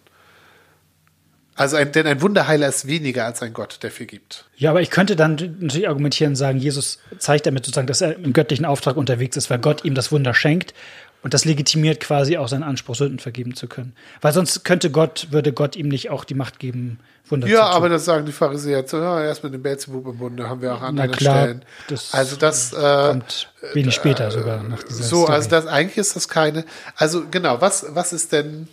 Also 1.55 1.75
ein, 1.75 1.91
denn 1.91 2.07
ein 2.07 2.21
Wunderheiler 2.21 2.69
ist 2.69 2.88
weniger 2.88 3.25
als 3.25 3.41
ein 3.41 3.51
Gott, 3.51 3.83
der 3.83 3.91
vergibt. 3.91 4.45
Ja, 4.55 4.69
aber 4.69 4.81
ich 4.81 4.89
könnte 4.89 5.17
dann 5.17 5.57
natürlich 5.59 5.89
argumentieren 5.89 6.31
und 6.31 6.35
sagen, 6.38 6.57
Jesus 6.57 6.99
zeigt 7.17 7.45
damit 7.45 7.65
sozusagen, 7.65 7.88
dass 7.88 7.99
er 7.99 8.15
im 8.15 8.31
göttlichen 8.31 8.63
Auftrag 8.63 8.95
unterwegs 8.95 9.35
ist, 9.35 9.49
weil 9.49 9.59
Gott 9.59 9.83
ihm 9.83 9.93
das 9.93 10.09
Wunder 10.09 10.33
schenkt. 10.33 10.73
Und 11.21 11.34
das 11.34 11.43
legitimiert 11.43 11.99
quasi 11.99 12.38
auch 12.38 12.47
seinen 12.47 12.63
Anspruch, 12.63 12.95
Sünden 12.95 13.19
vergeben 13.19 13.53
zu 13.53 13.67
können. 13.67 13.93
Weil 14.21 14.32
sonst 14.32 14.63
könnte 14.63 14.89
Gott, 14.89 15.27
würde 15.32 15.51
Gott 15.51 15.75
ihm 15.75 15.89
nicht 15.89 16.10
auch 16.10 16.23
die 16.23 16.34
Macht 16.34 16.60
geben, 16.60 16.99
Wunder 17.27 17.45
zu 17.45 17.53
Ja, 17.53 17.65
tun. 17.67 17.75
aber 17.75 17.89
das 17.89 18.05
sagen 18.05 18.25
die 18.25 18.32
Pharisäer. 18.32 18.88
So, 18.88 18.97
ja, 18.97 19.21
erst 19.23 19.43
mit 19.43 19.53
dem 19.53 19.62
Beelzebub 19.62 20.08
im 20.08 20.17
Munde 20.17 20.47
haben 20.49 20.62
wir 20.62 20.73
auch 20.73 20.82
an 20.82 20.88
anderen 20.97 21.12
klar, 21.12 21.43
Stellen. 21.43 21.65
das 21.89 22.13
also 22.13 22.36
das 22.38 22.71
äh, 22.73 22.77
kommt 23.10 23.51
wenig 23.73 23.93
später 23.93 24.32
sogar 24.32 24.63
nach 24.63 24.82
dieser 24.84 25.03
so, 25.03 25.23
Story. 25.23 25.34
also 25.34 25.49
das 25.49 25.67
eigentlich 25.67 25.97
ist 25.97 26.15
das 26.15 26.27
keine. 26.29 26.63
Also 26.95 27.25
genau, 27.29 27.60
was 27.62 27.86
was 27.89 28.13
ist 28.13 28.32
denn 28.32 28.67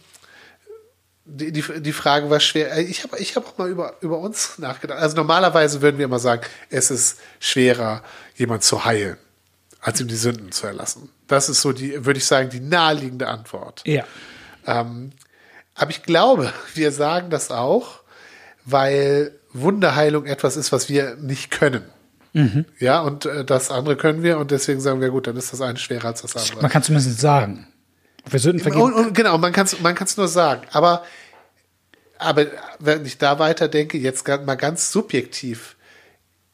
die, 1.25 1.51
die, 1.51 1.65
die 1.81 1.93
Frage 1.93 2.31
war 2.31 2.39
schwer. 2.41 2.73
Äh, 2.77 2.83
Ich 2.83 3.03
habe 3.03 3.19
ich 3.19 3.35
hab 3.37 3.47
auch 3.47 3.59
mal 3.59 3.69
über, 3.69 3.95
über 4.01 4.19
uns 4.19 4.59
nachgedacht. 4.59 5.01
Also 5.01 5.17
normalerweise 5.17 5.83
würden 5.83 5.99
wir 5.99 6.05
immer 6.05 6.21
sagen, 6.21 6.43
es 6.71 6.91
ist 6.91 7.19
schwerer, 7.41 8.03
jemand 8.37 8.63
zu 8.63 8.85
heilen, 8.85 9.17
als 9.87 10.01
ihm 10.01 10.09
die 10.09 10.17
Sünden 10.17 10.51
zu 10.51 10.67
erlassen. 10.67 11.09
Das 11.29 11.49
ist 11.49 11.63
so 11.63 11.73
die, 11.73 12.05
würde 12.05 12.19
ich 12.19 12.25
sagen, 12.27 12.51
die 12.51 12.61
naheliegende 12.61 13.29
Antwort. 13.29 13.83
ja. 13.87 14.05
Ähm, 14.67 15.13
aber 15.77 15.91
ich 15.91 16.03
glaube, 16.03 16.53
wir 16.75 16.91
sagen 16.91 17.31
das 17.31 17.51
auch, 17.51 18.01
weil 18.65 19.33
Wunderheilung 19.53 20.25
etwas 20.27 20.57
ist, 20.57 20.73
was 20.73 20.89
wir 20.89 21.15
nicht 21.17 21.51
können. 21.51 21.85
Ja, 22.79 23.01
und 23.01 23.25
äh, 23.25 23.45
das 23.47 23.71
andere 23.71 23.97
können 23.97 24.23
wir 24.23 24.37
und 24.39 24.51
deswegen 24.51 24.81
sagen 24.81 25.01
wir, 25.01 25.09
gut, 25.11 25.27
dann 25.27 25.37
ist 25.37 25.53
das 25.55 25.61
eine 25.63 25.79
schwerer 25.79 26.07
als 26.09 26.21
das 26.23 26.37
andere. 26.37 26.61
Man 26.63 26.71
kann 26.71 26.83
zumindest 26.83 27.19
sagen. 27.21 27.67
Wir 28.29 28.41
Sünden 28.41 28.61
vergeben. 28.61 28.83
Und, 28.83 28.93
und 28.93 29.15
genau, 29.15 29.39
man 29.39 29.53
kann 29.55 29.65
es 29.67 29.81
man 29.81 29.95
kann's 29.95 30.17
nur 30.19 30.29
sagen. 30.29 30.63
Aber, 30.73 31.03
aber 32.19 32.47
wenn 32.79 33.07
ich 33.07 33.17
da 33.19 33.39
weiterdenke, 33.39 33.97
jetzt 33.99 34.25
ga- 34.27 34.39
mal 34.43 34.57
ganz 34.57 34.91
subjektiv, 34.93 35.77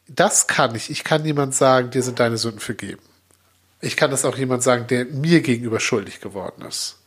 das 0.07 0.47
kann 0.47 0.73
ich. 0.75 0.89
Ich 0.89 1.03
kann 1.03 1.23
niemand 1.23 1.55
sagen, 1.55 1.89
dir 1.89 2.03
sind 2.03 2.19
deine 2.19 2.37
Sünden 2.37 2.59
vergeben. 2.61 3.01
Ich 3.83 3.97
kann 3.97 4.11
das 4.11 4.25
auch 4.25 4.37
jemand 4.37 4.63
sagen, 4.63 4.87
der 4.87 5.05
mir 5.05 5.41
gegenüber 5.41 5.79
schuldig 5.79 6.21
geworden 6.21 6.63
ist. 6.65 6.99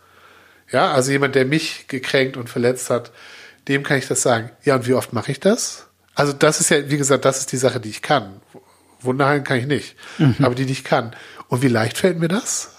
Ja, 0.70 0.92
also 0.92 1.10
jemand, 1.10 1.34
der 1.34 1.46
mich 1.46 1.88
gekränkt 1.88 2.36
und 2.36 2.50
verletzt 2.50 2.90
hat, 2.90 3.12
dem 3.68 3.82
kann 3.82 3.98
ich 3.98 4.06
das 4.06 4.22
sagen. 4.22 4.50
Ja, 4.62 4.76
und 4.76 4.86
wie 4.86 4.94
oft 4.94 5.12
mache 5.12 5.32
ich 5.32 5.40
das? 5.40 5.86
Also 6.14 6.32
das 6.32 6.60
ist 6.60 6.70
ja, 6.70 6.90
wie 6.90 6.96
gesagt, 6.96 7.24
das 7.24 7.38
ist 7.38 7.52
die 7.52 7.56
Sache, 7.56 7.80
die 7.80 7.90
ich 7.90 8.02
kann. 8.02 8.40
Wunderheilen 9.00 9.44
kann 9.44 9.58
ich 9.58 9.66
nicht, 9.66 9.96
aber 10.40 10.54
die, 10.54 10.66
die 10.66 10.72
ich 10.72 10.84
kann. 10.84 11.14
Und 11.48 11.62
wie 11.62 11.68
leicht 11.68 11.98
fällt 11.98 12.18
mir 12.18 12.28
das? 12.28 12.74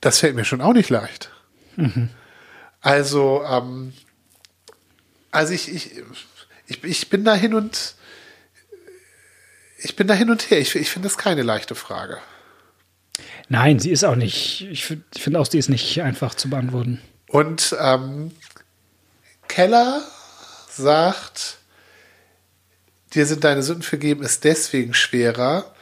Das 0.00 0.20
fällt 0.20 0.36
mir 0.36 0.44
schon 0.44 0.60
auch 0.60 0.72
nicht 0.72 0.90
leicht. 0.90 1.30
Also, 2.80 3.42
ähm, 3.44 3.92
also 5.30 5.52
ich, 5.52 5.72
ich, 5.72 5.90
ich, 6.66 6.84
ich 6.84 7.10
bin 7.10 7.24
da 7.24 7.34
hin 7.34 7.54
und 7.54 7.94
ich 9.78 9.96
bin 9.96 10.06
da 10.06 10.14
hin 10.14 10.30
und 10.30 10.50
her. 10.50 10.58
Ich, 10.58 10.74
ich 10.74 10.90
finde 10.90 11.08
das 11.08 11.16
keine 11.18 11.42
leichte 11.42 11.74
Frage. 11.74 12.18
Nein, 13.48 13.78
sie 13.78 13.90
ist 13.90 14.04
auch 14.04 14.16
nicht. 14.16 14.66
Ich 14.70 14.84
find- 14.84 15.04
ich 15.14 15.22
finde 15.22 15.40
auch, 15.40 15.46
sie 15.46 15.58
ist 15.58 15.68
nicht 15.68 16.02
einfach 16.02 16.34
zu 16.34 16.50
beantworten. 16.50 17.00
Und 17.28 17.76
ähm, 17.80 18.32
Keller 19.48 20.02
sagt, 20.70 21.58
dir 23.14 23.26
sind 23.26 23.44
deine 23.44 23.62
Sünden 23.62 23.82
vergeben, 23.82 24.22
ist 24.22 24.44
deswegen 24.44 24.94
schwerer, 24.94 25.74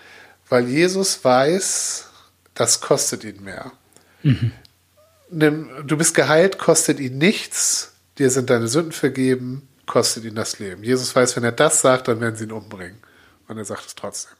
weil 0.49 0.69
Jesus 0.69 1.25
weiß, 1.25 2.09
das 2.55 2.81
kostet 2.81 3.25
ihn 3.25 3.43
mehr. 3.43 3.73
Nimm, 5.31 5.71
du 5.87 5.97
bist 5.97 6.15
geheilt, 6.15 6.59
kostet 6.59 7.01
ihn 7.01 7.19
nichts, 7.19 7.93
dir 8.19 8.31
sind 8.31 8.51
deine 8.51 8.69
Sünden 8.69 8.93
vergeben, 8.93 9.69
kostet 9.87 10.25
ihn 10.25 10.35
das 10.35 10.59
Leben. 10.59 10.83
Jesus 10.83 11.15
weiß, 11.15 11.37
wenn 11.37 11.45
er 11.45 11.53
das 11.53 11.81
sagt, 11.81 12.09
dann 12.09 12.21
werden 12.21 12.37
sie 12.37 12.45
ihn 12.45 12.53
umbringen. 12.53 12.99
Und 13.49 13.59
er 13.59 13.65
sagt 13.65 13.87
es 13.87 13.95
trotzdem. 13.95 14.33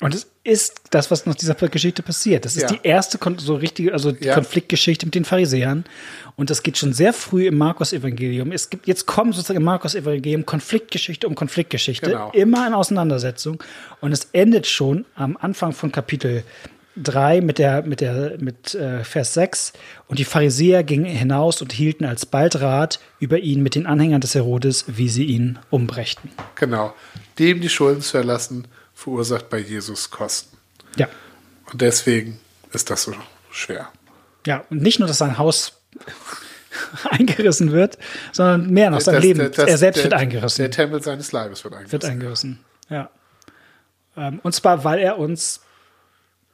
Und 0.00 0.14
es 0.14 0.26
ist 0.44 0.80
das, 0.90 1.10
was 1.10 1.26
nach 1.26 1.34
dieser 1.34 1.54
Geschichte 1.54 2.02
passiert. 2.02 2.46
Das 2.46 2.56
ist 2.56 2.62
Ja. 2.62 2.68
die 2.68 2.80
erste 2.82 3.18
kon 3.18 3.38
so 3.38 3.54
richtige, 3.54 3.92
also 3.92 4.10
Ja. 4.18 4.32
Konfliktgeschichte 4.34 5.04
mit 5.04 5.14
den 5.14 5.26
Pharisäern. 5.26 5.84
Und 6.36 6.48
das 6.48 6.62
geht 6.62 6.78
schon 6.78 6.94
sehr 6.94 7.12
früh 7.12 7.46
im 7.46 7.58
Markus-Evangelium. 7.58 8.50
Es 8.50 8.70
gibt, 8.70 8.86
jetzt 8.86 9.04
kommen 9.04 9.34
sozusagen 9.34 9.58
im 9.58 9.64
Markus-Evangelium 9.64 10.46
Konfliktgeschichte 10.46 11.28
um 11.28 11.34
Konfliktgeschichte. 11.34 12.06
Genau. 12.06 12.30
Immer 12.32 12.66
in 12.66 12.72
Auseinandersetzung. 12.72 13.62
Und 14.00 14.12
es 14.12 14.28
endet 14.32 14.66
schon 14.66 15.04
am 15.16 15.36
Anfang 15.36 15.72
von 15.72 15.92
Kapitel 15.92 16.44
3 17.02 17.40
mit 17.40 17.58
der, 17.58 17.82
mit 17.82 18.00
der, 18.00 18.36
mit 18.38 18.74
äh, 18.74 19.04
Vers 19.04 19.34
6. 19.34 19.72
Und 20.08 20.18
die 20.18 20.24
Pharisäer 20.24 20.82
gingen 20.84 21.04
hinaus 21.06 21.62
und 21.62 21.72
hielten 21.72 22.04
alsbald 22.04 22.60
Rat 22.60 23.00
über 23.18 23.38
ihn 23.38 23.62
mit 23.62 23.74
den 23.74 23.86
Anhängern 23.86 24.20
des 24.20 24.34
Herodes, 24.34 24.84
wie 24.88 25.08
sie 25.08 25.24
ihn 25.24 25.58
umbrächten. 25.70 26.30
Genau. 26.56 26.94
Dem 27.38 27.60
die 27.60 27.68
Schulden 27.68 28.02
zu 28.02 28.16
erlassen, 28.18 28.66
verursacht 28.94 29.48
bei 29.50 29.58
Jesus 29.58 30.10
Kosten. 30.10 30.56
Ja. 30.96 31.08
Und 31.72 31.80
deswegen 31.80 32.38
ist 32.72 32.90
das 32.90 33.04
so 33.04 33.14
schwer. 33.50 33.88
Ja, 34.46 34.64
und 34.70 34.82
nicht 34.82 34.98
nur, 34.98 35.08
dass 35.08 35.18
sein 35.18 35.38
Haus 35.38 35.80
eingerissen 37.10 37.72
wird, 37.72 37.98
sondern 38.32 38.70
mehr 38.70 38.90
noch 38.90 39.00
sein 39.00 39.16
Das- 39.16 39.24
Leben. 39.24 39.50
das- 39.54 39.68
er 39.68 39.78
selbst 39.78 39.98
der, 39.98 40.04
wird 40.04 40.14
eingerissen. 40.14 40.62
Der 40.62 40.70
Tempel 40.70 41.02
seines 41.02 41.32
Leibes 41.32 41.64
wird 41.64 41.74
eingerissen. 41.74 41.92
wird 41.92 42.04
eingerissen. 42.04 42.58
Ja. 42.88 43.10
Ähm, 44.16 44.40
und 44.42 44.54
zwar, 44.54 44.84
weil 44.84 44.98
er 44.98 45.18
uns 45.18 45.60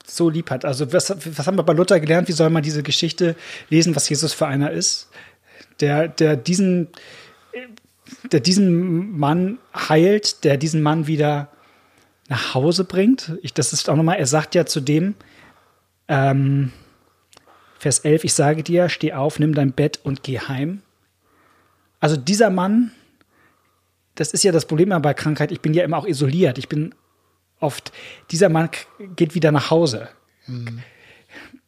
so 0.07 0.29
lieb 0.29 0.51
hat. 0.51 0.65
Also, 0.65 0.93
was, 0.93 1.11
was 1.11 1.47
haben 1.47 1.57
wir 1.57 1.63
bei 1.63 1.73
Luther 1.73 2.01
gelernt? 2.01 2.29
Wie 2.29 2.33
soll 2.33 2.51
man 2.51 2.63
diese 2.63 2.83
Geschichte 2.83 3.37
lesen, 3.69 3.97
was 3.97 4.09
Jesus 4.09 4.33
für 4.33 4.47
einer 4.47 4.71
ist? 4.71 5.09
Der, 5.81 6.09
der 6.09 6.37
diesen, 6.37 6.89
der 8.31 8.41
diesen 8.41 9.19
Mann 9.19 9.59
heilt, 9.75 10.45
der 10.45 10.57
diesen 10.57 10.83
Mann 10.83 11.07
wieder 11.07 11.49
nach 12.29 12.55
Hause 12.55 12.85
bringt. 12.85 13.33
Ich, 13.43 13.53
das 13.53 13.73
ist 13.73 13.89
auch 13.89 13.97
nochmal, 13.97 14.19
er 14.19 14.27
sagt 14.27 14.55
ja 14.55 14.67
zu 14.67 14.81
dem, 14.81 15.15
ähm, 16.09 16.73
Vers 17.79 18.01
11, 18.01 18.25
ich 18.25 18.35
sage 18.35 18.63
dir, 18.63 18.89
steh 18.89 19.13
auf, 19.13 19.39
nimm 19.39 19.55
dein 19.55 19.73
Bett 19.73 20.01
und 20.03 20.23
geh 20.23 20.39
heim. 20.39 20.83
Also 22.01 22.17
dieser 22.17 22.51
Mann, 22.51 22.91
das 24.15 24.33
ist 24.33 24.45
ja 24.45 24.53
das 24.53 24.67
Problem 24.67 24.89
bei 25.03 25.15
Krankheit, 25.15 25.53
ich 25.53 25.61
bin 25.61 25.75
ja 25.75 25.85
immer 25.85 25.99
auch 25.99 26.07
isoliert. 26.07 26.59
Ich 26.59 26.69
bin 26.69 26.95
oft, 27.61 27.93
dieser 28.31 28.49
Mann 28.49 28.71
geht 29.17 29.35
wieder 29.35 29.53
nach 29.53 29.71
Hause. 29.71 30.09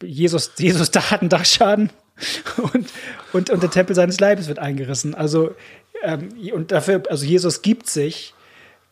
Jesus, 0.03 0.51
Jesus 0.57 0.91
da 0.91 1.11
hat 1.11 1.21
einen 1.21 1.29
Dachschaden 1.29 1.89
und, 2.73 2.89
und, 3.33 3.49
und 3.49 3.63
der 3.63 3.69
Tempel 3.69 3.95
seines 3.95 4.19
Leibes 4.19 4.47
wird 4.47 4.59
eingerissen. 4.59 5.15
Also, 5.15 5.55
ähm, 6.01 6.29
und 6.53 6.71
dafür, 6.71 7.03
also 7.09 7.25
Jesus 7.25 7.61
gibt 7.61 7.89
sich, 7.89 8.33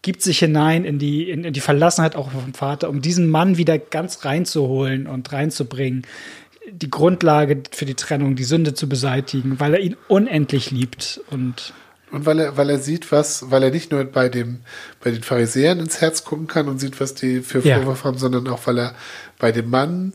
gibt 0.01 0.21
sich 0.21 0.39
hinein 0.39 0.85
in 0.85 0.99
die, 0.99 1.29
in, 1.29 1.43
in 1.43 1.53
die 1.53 1.59
Verlassenheit 1.59 2.15
auch 2.15 2.31
vom 2.31 2.53
Vater, 2.53 2.89
um 2.89 3.01
diesen 3.01 3.29
Mann 3.29 3.57
wieder 3.57 3.77
ganz 3.77 4.25
reinzuholen 4.25 5.07
und 5.07 5.31
reinzubringen. 5.31 6.05
Die 6.69 6.89
Grundlage 6.89 7.63
für 7.71 7.85
die 7.85 7.95
Trennung, 7.95 8.35
die 8.35 8.43
Sünde 8.43 8.73
zu 8.73 8.89
beseitigen, 8.89 9.59
weil 9.59 9.73
er 9.73 9.79
ihn 9.79 9.95
unendlich 10.07 10.71
liebt. 10.71 11.21
Und 11.29 11.73
Und 12.11 12.25
weil 12.25 12.39
er, 12.39 12.57
weil 12.57 12.69
er 12.69 12.79
sieht, 12.79 13.11
was, 13.11 13.51
weil 13.51 13.63
er 13.63 13.71
nicht 13.71 13.91
nur 13.91 14.03
bei 14.05 14.29
dem, 14.29 14.61
bei 15.03 15.11
den 15.11 15.23
Pharisäern 15.23 15.79
ins 15.79 15.99
Herz 15.99 16.23
gucken 16.23 16.47
kann 16.47 16.69
und 16.69 16.79
sieht, 16.79 17.01
was 17.01 17.13
die 17.15 17.41
für 17.41 17.59
Ja. 17.59 17.77
Vorwürfe 17.77 18.05
haben, 18.05 18.17
sondern 18.17 18.47
auch, 18.47 18.65
weil 18.65 18.79
er 18.79 18.95
bei 19.39 19.51
dem 19.51 19.69
Mann 19.69 20.13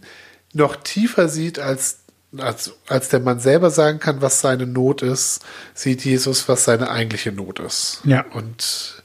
noch 0.55 0.76
tiefer 0.76 1.28
sieht, 1.28 1.59
als, 1.59 1.98
als, 2.38 2.72
als 2.88 3.11
der 3.11 3.20
Mann 3.20 3.40
selber 3.40 3.70
sagen 3.70 3.98
kann, 4.00 4.22
was 4.22 4.40
seine 4.40 4.66
Not 4.66 5.02
ist, 5.02 5.44
sieht 5.74 6.02
Jesus, 6.05 6.48
was 6.48 6.64
seine 6.64 6.90
eigentliche 6.90 7.31
Not 7.31 7.59
ist. 7.61 8.00
Ja. 8.05 8.24
Und 8.33 9.02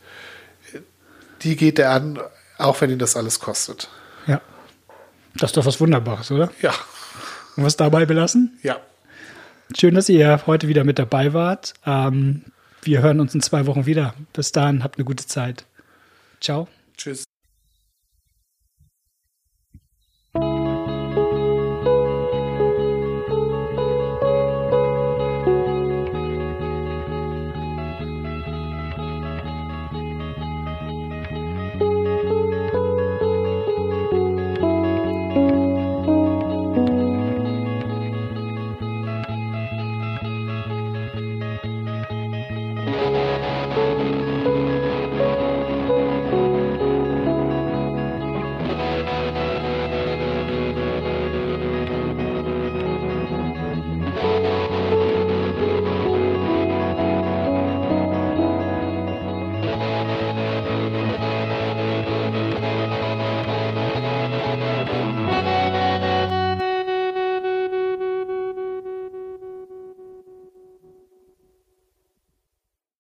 die 1.42 1.56
geht 1.58 1.80
er 1.80 1.92
an, 1.92 2.20
auch 2.58 2.80
wenn 2.82 2.90
ihn 2.90 3.00
das 3.00 3.16
alles 3.18 3.40
kostet. 3.40 3.90
ja, 4.28 4.42
das 5.36 5.50
ist 5.52 5.58
doch 5.58 5.66
was 5.66 5.80
Wunderbares, 5.82 6.32
oder? 6.32 6.52
Ja. 6.62 6.74
Und 7.58 7.64
was 7.66 7.76
dabei 7.76 8.06
belassen? 8.06 8.58
Ja. 8.64 8.78
Schön, 9.78 9.96
dass 9.96 10.08
ihr 10.08 10.42
heute 10.48 10.68
wieder 10.70 10.84
mit 10.86 10.98
dabei 11.00 11.34
wart. 11.34 11.74
Ähm, 11.86 12.44
wir 12.88 13.02
hören 13.02 13.20
uns 13.20 13.36
in 13.36 13.42
zwei 13.42 13.66
Wochen 13.68 13.86
wieder. 13.86 14.14
Bis 14.34 14.52
dahin, 14.52 14.84
habt 14.84 14.98
eine 14.98 15.06
gute 15.06 15.28
Zeit. 15.28 15.66
Ciao. 16.40 16.68
Tschüss. 16.96 17.27